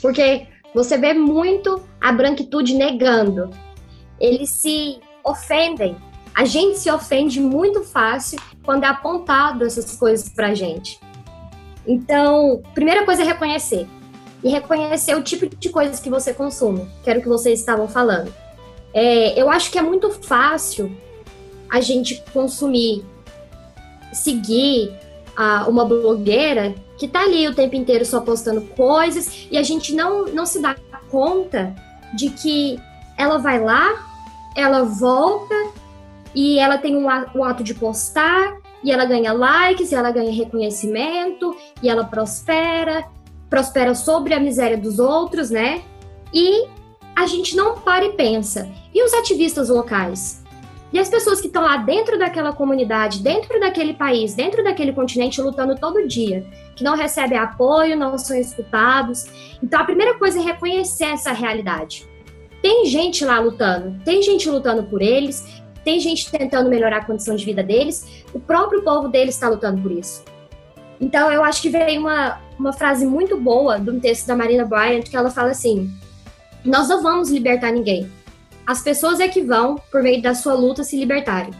Porque 0.00 0.46
você 0.74 0.98
vê 0.98 1.14
muito 1.14 1.82
a 2.00 2.12
branquitude 2.12 2.74
negando. 2.74 3.50
Eles 4.20 4.50
se 4.50 4.98
ofendem 5.24 5.96
A 6.34 6.44
gente 6.44 6.78
se 6.78 6.90
ofende 6.90 7.40
muito 7.40 7.84
fácil 7.84 8.40
quando 8.64 8.84
é 8.84 8.88
apontado 8.88 9.64
essas 9.64 9.96
coisas 9.96 10.28
pra 10.28 10.52
gente. 10.52 10.98
Então, 11.86 12.60
primeira 12.74 13.04
coisa 13.04 13.22
é 13.22 13.24
reconhecer. 13.24 13.86
E 14.42 14.48
reconhecer 14.48 15.14
o 15.14 15.22
tipo 15.22 15.46
de 15.46 15.68
coisas 15.68 16.00
que 16.00 16.10
você 16.10 16.34
consome, 16.34 16.86
que 17.02 17.08
era 17.08 17.20
o 17.20 17.22
que 17.22 17.28
vocês 17.28 17.60
estavam 17.60 17.86
falando. 17.86 18.34
É, 18.92 19.40
eu 19.40 19.48
acho 19.48 19.70
que 19.70 19.78
é 19.78 19.82
muito 19.82 20.10
fácil 20.10 20.94
a 21.70 21.80
gente 21.80 22.22
consumir, 22.32 23.04
seguir 24.14 24.92
a, 25.36 25.66
uma 25.68 25.84
blogueira 25.84 26.74
que 26.96 27.08
tá 27.08 27.22
ali 27.22 27.46
o 27.48 27.54
tempo 27.54 27.74
inteiro 27.74 28.04
só 28.04 28.20
postando 28.20 28.60
coisas 28.60 29.46
e 29.50 29.58
a 29.58 29.62
gente 29.62 29.94
não, 29.94 30.26
não 30.26 30.46
se 30.46 30.60
dá 30.60 30.76
conta 31.10 31.74
de 32.14 32.30
que 32.30 32.78
ela 33.16 33.38
vai 33.38 33.60
lá, 33.60 34.06
ela 34.56 34.84
volta 34.84 35.54
e 36.34 36.58
ela 36.58 36.78
tem 36.78 36.96
um, 36.96 37.06
o 37.34 37.44
ato 37.44 37.62
de 37.62 37.74
postar 37.74 38.56
e 38.84 38.92
ela 38.92 39.06
ganha 39.06 39.32
likes, 39.32 39.90
e 39.90 39.94
ela 39.94 40.10
ganha 40.10 40.30
reconhecimento, 40.30 41.56
e 41.82 41.88
ela 41.88 42.04
prospera, 42.04 43.04
prospera 43.48 43.94
sobre 43.94 44.34
a 44.34 44.38
miséria 44.38 44.76
dos 44.76 44.98
outros, 44.98 45.48
né? 45.48 45.82
E 46.32 46.68
a 47.16 47.26
gente 47.26 47.56
não 47.56 47.80
para 47.80 48.04
e 48.04 48.12
pensa. 48.12 48.68
E 48.92 49.02
os 49.02 49.14
ativistas 49.14 49.70
locais? 49.70 50.43
E 50.94 50.98
as 51.00 51.08
pessoas 51.08 51.40
que 51.40 51.48
estão 51.48 51.62
lá 51.64 51.76
dentro 51.76 52.16
daquela 52.16 52.52
comunidade, 52.52 53.20
dentro 53.20 53.58
daquele 53.58 53.94
país, 53.94 54.32
dentro 54.32 54.62
daquele 54.62 54.92
continente, 54.92 55.42
lutando 55.42 55.74
todo 55.74 56.06
dia, 56.06 56.46
que 56.76 56.84
não 56.84 56.94
recebem 56.94 57.36
apoio, 57.36 57.96
não 57.96 58.16
são 58.16 58.38
escutados. 58.38 59.26
Então, 59.60 59.80
a 59.80 59.84
primeira 59.84 60.16
coisa 60.16 60.38
é 60.38 60.42
reconhecer 60.42 61.06
essa 61.06 61.32
realidade. 61.32 62.06
Tem 62.62 62.86
gente 62.86 63.24
lá 63.24 63.40
lutando, 63.40 63.98
tem 64.04 64.22
gente 64.22 64.48
lutando 64.48 64.84
por 64.84 65.02
eles, 65.02 65.44
tem 65.84 65.98
gente 65.98 66.30
tentando 66.30 66.70
melhorar 66.70 66.98
a 66.98 67.04
condição 67.04 67.34
de 67.34 67.44
vida 67.44 67.64
deles, 67.64 68.24
o 68.32 68.38
próprio 68.38 68.82
povo 68.82 69.08
deles 69.08 69.34
está 69.34 69.48
lutando 69.48 69.82
por 69.82 69.90
isso. 69.90 70.22
Então, 71.00 71.28
eu 71.32 71.42
acho 71.42 71.60
que 71.60 71.70
veio 71.70 72.02
uma, 72.02 72.40
uma 72.56 72.72
frase 72.72 73.04
muito 73.04 73.36
boa 73.36 73.80
de 73.80 73.90
um 73.90 73.98
texto 73.98 74.28
da 74.28 74.36
Marina 74.36 74.64
Bryant, 74.64 75.02
que 75.02 75.16
ela 75.16 75.28
fala 75.28 75.50
assim: 75.50 75.92
Nós 76.64 76.88
não 76.88 77.02
vamos 77.02 77.30
libertar 77.30 77.72
ninguém. 77.72 78.08
As 78.66 78.82
pessoas 78.82 79.20
é 79.20 79.28
que 79.28 79.42
vão, 79.42 79.76
por 79.90 80.02
meio 80.02 80.22
da 80.22 80.34
sua 80.34 80.54
luta, 80.54 80.82
se 80.82 80.96
libertarem. 80.96 81.52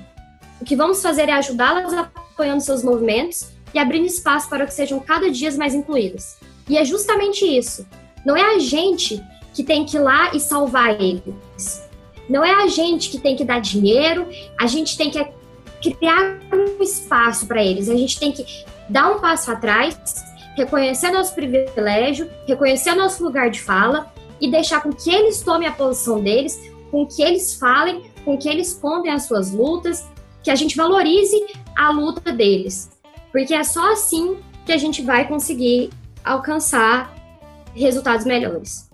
O 0.61 0.65
que 0.65 0.77
vamos 0.77 1.03
fazer 1.03 1.29
é 1.29 1.33
ajudá-las 1.33 1.93
apoiando 1.93 2.63
seus 2.63 2.83
movimentos 2.83 3.49
e 3.75 3.79
abrindo 3.79 4.07
espaço 4.07 4.49
para 4.49 4.65
que 4.65 4.73
sejam 4.73 4.99
cada 5.01 5.31
dia 5.31 5.55
mais 5.57 5.75
incluídas. 5.75 6.39
E 6.69 6.79
é 6.79 6.85
justamente 6.85 7.45
isso. 7.45 7.87
Não 8.25 8.37
é 8.37 8.55
a 8.55 8.59
gente 8.59 9.23
que 9.53 9.63
tem 9.63 9.85
que 9.85 9.97
ir 9.97 10.01
lá 10.01 10.35
e 10.35 10.41
salvar 10.41 10.99
eles. 11.01 11.83
Não 12.29 12.43
é 12.43 12.51
a 12.51 12.67
gente 12.69 13.11
que 13.11 13.19
tem 13.19 13.37
que 13.37 13.45
dar 13.45 13.61
dinheiro, 13.61 14.27
a 14.59 14.67
gente 14.67 14.97
tem 14.97 15.11
que 15.11 15.23
criar 15.83 16.39
um 16.53 16.83
espaço 16.83 17.47
para 17.47 17.63
eles, 17.63 17.91
a 17.91 17.97
gente 17.97 18.19
tem 18.19 18.33
que 18.33 18.47
dar 18.89 19.11
um 19.11 19.21
passo 19.21 19.53
atrás, 19.53 19.97
reconhecer 20.57 21.11
nosso 21.11 21.35
privilégio, 21.35 22.31
reconhecer 22.47 22.95
nosso 22.95 23.23
lugar 23.23 23.51
de 23.51 23.61
fala 23.61 24.11
e 24.41 24.51
deixar 24.51 24.83
com 24.83 24.93
que 24.93 25.11
eles 25.11 25.43
tomem 25.43 25.69
a 25.69 25.73
posição 25.73 26.23
deles, 26.23 26.59
com 26.95 27.05
que 27.05 27.21
eles 27.21 27.57
falem, 27.57 28.05
com 28.25 28.39
que 28.39 28.49
eles 28.49 28.73
contem 28.73 29.11
as 29.11 29.25
suas 29.25 29.51
lutas, 29.51 30.07
que 30.45 30.49
a 30.49 30.55
gente 30.55 30.77
valorize 30.77 31.45
a 31.77 31.91
luta 31.91 32.33
deles. 32.33 32.89
Porque 33.33 33.53
é 33.53 33.65
só 33.65 33.95
assim 33.95 34.37
que 34.65 34.71
a 34.71 34.77
gente 34.77 35.03
vai 35.03 35.27
conseguir 35.27 35.91
alcançar 36.25 37.13
resultados 37.75 38.25
melhores. 38.25 38.89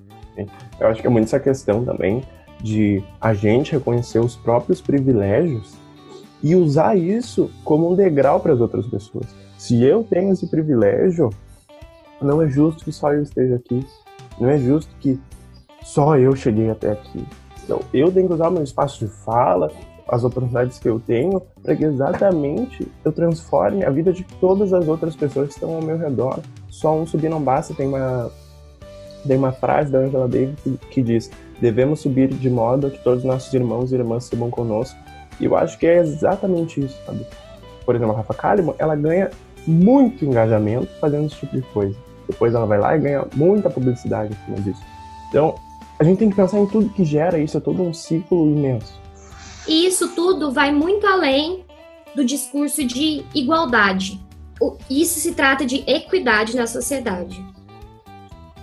Eu 0.80 0.86
acho 0.86 1.02
que 1.02 1.06
é 1.06 1.10
muito 1.10 1.26
essa 1.26 1.38
questão 1.38 1.84
também 1.84 2.22
de 2.62 3.04
a 3.20 3.34
gente 3.34 3.72
reconhecer 3.72 4.18
os 4.18 4.34
próprios 4.34 4.80
privilégios 4.80 5.74
e 6.42 6.56
usar 6.56 6.96
isso 6.96 7.50
como 7.64 7.92
um 7.92 7.94
degrau 7.94 8.40
para 8.40 8.54
as 8.54 8.62
outras 8.62 8.86
pessoas. 8.86 9.26
Se 9.58 9.84
eu 9.84 10.02
tenho 10.04 10.32
esse 10.32 10.46
privilégio, 10.46 11.28
não 12.18 12.40
é 12.40 12.48
justo 12.48 12.82
que 12.82 12.92
só 12.92 13.12
eu 13.12 13.22
esteja 13.22 13.56
aqui. 13.56 13.86
Não 14.40 14.48
é 14.48 14.58
justo 14.58 14.90
que 15.00 15.20
só 15.82 16.16
eu 16.16 16.34
cheguei 16.34 16.70
até 16.70 16.92
aqui. 16.92 17.26
Então, 17.64 17.80
eu 17.92 18.10
tenho 18.10 18.26
que 18.26 18.34
usar 18.34 18.50
meu 18.50 18.62
espaço 18.62 19.04
de 19.04 19.10
fala, 19.24 19.70
as 20.08 20.24
oportunidades 20.24 20.78
que 20.78 20.88
eu 20.88 20.98
tenho, 20.98 21.40
para 21.62 21.76
que 21.76 21.84
exatamente 21.84 22.90
eu 23.04 23.12
transforme 23.12 23.84
a 23.84 23.90
vida 23.90 24.12
de 24.12 24.24
todas 24.40 24.72
as 24.72 24.88
outras 24.88 25.14
pessoas 25.14 25.48
que 25.48 25.54
estão 25.54 25.76
ao 25.76 25.82
meu 25.82 25.96
redor. 25.96 26.40
Só 26.68 26.94
um 26.94 27.06
subir 27.06 27.28
não 27.28 27.40
basta. 27.40 27.74
Tem 27.74 27.86
uma, 27.86 28.30
tem 29.26 29.36
uma 29.36 29.52
frase 29.52 29.92
da 29.92 29.98
Angela 29.98 30.26
Davis 30.26 30.58
que, 30.62 30.76
que 30.90 31.02
diz: 31.02 31.30
Devemos 31.60 32.00
subir 32.00 32.28
de 32.28 32.50
modo 32.50 32.90
que 32.90 33.02
todos 33.04 33.20
os 33.20 33.24
nossos 33.24 33.52
irmãos 33.54 33.92
e 33.92 33.94
irmãs 33.94 34.24
subam 34.24 34.50
conosco. 34.50 34.98
E 35.38 35.44
eu 35.44 35.56
acho 35.56 35.78
que 35.78 35.86
é 35.86 35.98
exatamente 35.98 36.84
isso, 36.84 36.98
sabe? 37.06 37.24
Por 37.84 37.94
exemplo, 37.94 38.12
a 38.12 38.16
Rafa 38.16 38.34
Kalimann, 38.34 38.74
ela 38.78 38.96
ganha 38.96 39.30
muito 39.66 40.24
engajamento 40.24 40.88
fazendo 41.00 41.26
esse 41.26 41.36
tipo 41.36 41.56
de 41.56 41.62
coisa. 41.62 41.96
Depois 42.28 42.54
ela 42.54 42.66
vai 42.66 42.78
lá 42.78 42.96
e 42.96 43.00
ganha 43.00 43.26
muita 43.34 43.70
publicidade 43.70 44.32
em 44.32 44.44
cima 44.44 44.60
disso. 44.60 44.82
Então, 45.28 45.54
a 46.00 46.04
gente 46.04 46.18
tem 46.18 46.30
que 46.30 46.36
pensar 46.36 46.58
em 46.58 46.66
tudo 46.66 46.88
que 46.88 47.04
gera 47.04 47.38
isso, 47.38 47.58
é 47.58 47.60
todo 47.60 47.82
um 47.82 47.92
ciclo 47.92 48.50
imenso. 48.50 48.98
E 49.68 49.86
isso 49.86 50.08
tudo 50.14 50.50
vai 50.50 50.72
muito 50.72 51.06
além 51.06 51.62
do 52.14 52.24
discurso 52.24 52.82
de 52.82 53.22
igualdade. 53.34 54.18
Isso 54.88 55.20
se 55.20 55.32
trata 55.32 55.66
de 55.66 55.84
equidade 55.86 56.56
na 56.56 56.66
sociedade. 56.66 57.44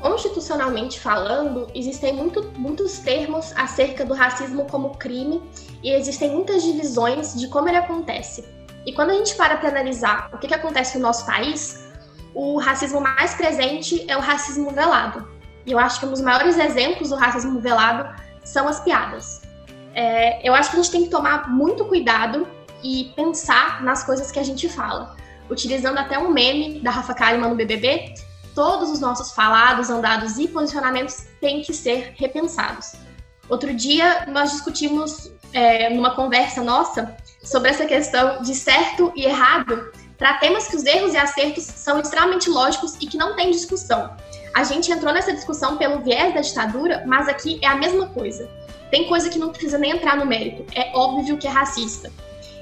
Constitucionalmente 0.01 0.99
falando, 0.99 1.67
existem 1.75 2.11
muito, 2.11 2.51
muitos 2.57 2.97
termos 2.97 3.53
acerca 3.55 4.03
do 4.03 4.15
racismo 4.15 4.65
como 4.65 4.97
crime 4.97 5.39
e 5.83 5.91
existem 5.91 6.31
muitas 6.31 6.63
divisões 6.63 7.39
de 7.39 7.47
como 7.49 7.69
ele 7.69 7.77
acontece. 7.77 8.43
E 8.83 8.91
quando 8.93 9.11
a 9.11 9.13
gente 9.13 9.35
para 9.35 9.57
para 9.57 9.69
analisar 9.69 10.31
o 10.33 10.39
que, 10.39 10.47
que 10.47 10.55
acontece 10.55 10.97
no 10.97 11.03
nosso 11.03 11.23
país, 11.23 11.85
o 12.33 12.57
racismo 12.57 12.99
mais 12.99 13.35
presente 13.35 14.03
é 14.07 14.17
o 14.17 14.21
racismo 14.21 14.71
velado. 14.71 15.36
E 15.67 15.73
eu 15.73 15.77
acho 15.77 15.99
que 15.99 16.05
um 16.05 16.11
dos 16.11 16.21
maiores 16.21 16.57
exemplos 16.57 17.09
do 17.09 17.15
racismo 17.15 17.59
velado 17.59 18.09
são 18.43 18.69
as 18.69 18.79
piadas. 18.79 19.41
É, 19.93 20.47
eu 20.47 20.55
acho 20.55 20.71
que 20.71 20.77
a 20.77 20.81
gente 20.81 20.91
tem 20.91 21.03
que 21.03 21.09
tomar 21.09 21.49
muito 21.49 21.83
cuidado 21.83 22.47
e 22.81 23.11
pensar 23.17 23.83
nas 23.83 24.03
coisas 24.03 24.31
que 24.31 24.39
a 24.39 24.43
gente 24.43 24.69
fala. 24.69 25.17
Utilizando 25.49 25.97
até 25.97 26.17
um 26.17 26.31
meme 26.31 26.79
da 26.79 26.89
Rafa 26.89 27.13
Kalimann 27.13 27.49
no 27.49 27.55
BBB, 27.55 28.13
todos 28.55 28.89
os 28.89 29.01
nossos 29.01 29.33
falados, 29.33 29.89
andados 29.89 30.37
e 30.37 30.47
posicionamentos 30.47 31.25
têm 31.41 31.61
que 31.61 31.73
ser 31.73 32.13
repensados. 32.15 32.93
Outro 33.49 33.73
dia, 33.73 34.25
nós 34.27 34.51
discutimos 34.51 35.31
é, 35.51 35.89
numa 35.89 36.15
conversa 36.15 36.63
nossa 36.63 37.15
sobre 37.43 37.71
essa 37.71 37.85
questão 37.85 38.41
de 38.41 38.55
certo 38.55 39.11
e 39.15 39.25
errado 39.25 39.91
para 40.17 40.35
temas 40.35 40.67
que 40.67 40.75
os 40.75 40.85
erros 40.85 41.13
e 41.13 41.17
acertos 41.17 41.63
são 41.63 41.99
extremamente 41.99 42.49
lógicos 42.49 42.95
e 43.01 43.05
que 43.05 43.17
não 43.17 43.35
tem 43.35 43.51
discussão. 43.51 44.15
A 44.57 44.63
gente 44.63 44.91
entrou 44.91 45.13
nessa 45.13 45.31
discussão 45.31 45.77
pelo 45.77 45.99
viés 45.99 46.33
da 46.33 46.41
ditadura, 46.41 47.03
mas 47.05 47.29
aqui 47.29 47.59
é 47.61 47.67
a 47.67 47.75
mesma 47.75 48.07
coisa. 48.07 48.49
Tem 48.89 49.07
coisa 49.07 49.29
que 49.29 49.37
não 49.37 49.49
precisa 49.49 49.77
nem 49.77 49.91
entrar 49.91 50.17
no 50.17 50.25
mérito. 50.25 50.65
É 50.73 50.91
óbvio 50.95 51.37
que 51.37 51.45
é 51.45 51.49
racista. 51.51 52.11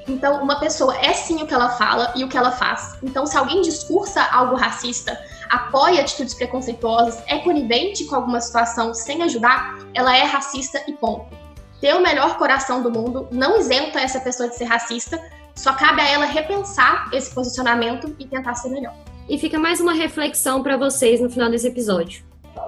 Então, 0.06 0.44
uma 0.44 0.60
pessoa 0.60 0.94
é 0.98 1.14
sim 1.14 1.42
o 1.42 1.48
que 1.48 1.54
ela 1.54 1.70
fala 1.70 2.12
e 2.14 2.26
o 2.26 2.28
que 2.28 2.38
ela 2.38 2.52
faz. 2.52 2.98
Então, 3.02 3.26
se 3.26 3.38
alguém 3.38 3.62
discursa 3.62 4.22
algo 4.24 4.58
racista, 4.58 5.18
apoia 5.50 6.02
atitudes 6.02 6.34
preconceituosas, 6.34 7.24
é 7.28 7.38
conivente 7.38 8.04
com 8.04 8.16
alguma 8.16 8.42
situação 8.42 8.94
sem 8.94 9.24
ajudar, 9.24 9.80
ela 9.94 10.18
é 10.18 10.24
racista 10.24 10.84
e 10.90 10.92
ponto. 10.92 11.34
Ter 11.80 11.96
o 11.96 12.02
melhor 12.02 12.38
coração 12.38 12.82
do 12.82 12.92
mundo 12.92 13.30
não 13.32 13.58
isenta 13.58 14.02
essa 14.02 14.20
pessoa 14.20 14.50
de 14.50 14.58
ser 14.58 14.66
racista, 14.66 15.18
só 15.56 15.72
cabe 15.72 16.02
a 16.02 16.10
ela 16.10 16.26
repensar 16.26 17.10
esse 17.14 17.34
posicionamento 17.34 18.14
e 18.20 18.28
tentar 18.28 18.56
ser 18.56 18.68
melhor. 18.68 19.05
E 19.28 19.40
fica 19.40 19.58
mais 19.58 19.80
uma 19.80 19.94
reflexão 19.94 20.62
para 20.62 20.78
vocês 20.78 21.20
no 21.20 21.30
final 21.30 21.50
desse 21.50 21.68
episódio. 21.68 22.24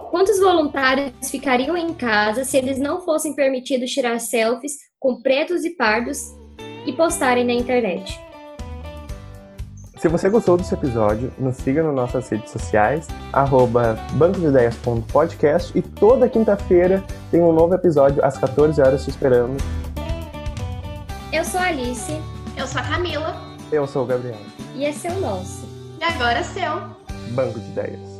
Quantos 0.09 0.39
voluntários 0.39 1.29
ficariam 1.29 1.77
em 1.77 1.93
casa 1.93 2.43
se 2.43 2.57
eles 2.57 2.79
não 2.79 3.01
fossem 3.01 3.33
permitidos 3.33 3.91
tirar 3.91 4.19
selfies 4.19 4.73
com 4.99 5.21
pretos 5.21 5.63
e 5.63 5.71
pardos 5.71 6.35
e 6.85 6.93
postarem 6.93 7.45
na 7.45 7.53
internet? 7.53 8.19
Se 9.97 10.07
você 10.07 10.29
gostou 10.29 10.57
desse 10.57 10.73
episódio, 10.73 11.31
nos 11.37 11.57
siga 11.57 11.83
nas 11.83 11.93
nossas 11.93 12.29
redes 12.29 12.51
sociais, 12.51 13.07
arroba 13.33 13.95
bancodeideias.podcast 14.13 15.77
e 15.77 15.81
toda 15.81 16.29
quinta-feira 16.29 17.03
tem 17.29 17.41
um 17.41 17.51
novo 17.51 17.75
episódio 17.75 18.23
às 18.23 18.37
14 18.37 18.81
horas 18.81 19.03
te 19.03 19.09
esperando. 19.09 19.57
Eu 21.31 21.43
sou 21.43 21.59
a 21.59 21.65
Alice. 21.65 22.13
Eu 22.55 22.65
sou 22.65 22.81
a 22.81 22.83
Camila. 22.83 23.35
Eu 23.71 23.85
sou 23.85 24.03
o 24.03 24.05
Gabriel. 24.05 24.37
E 24.75 24.85
esse 24.85 25.07
é 25.07 25.11
o 25.11 25.19
nosso. 25.19 25.66
E 25.99 26.03
agora 26.03 26.43
seu. 26.43 26.95
Banco 27.31 27.59
de 27.59 27.71
Ideias. 27.71 28.16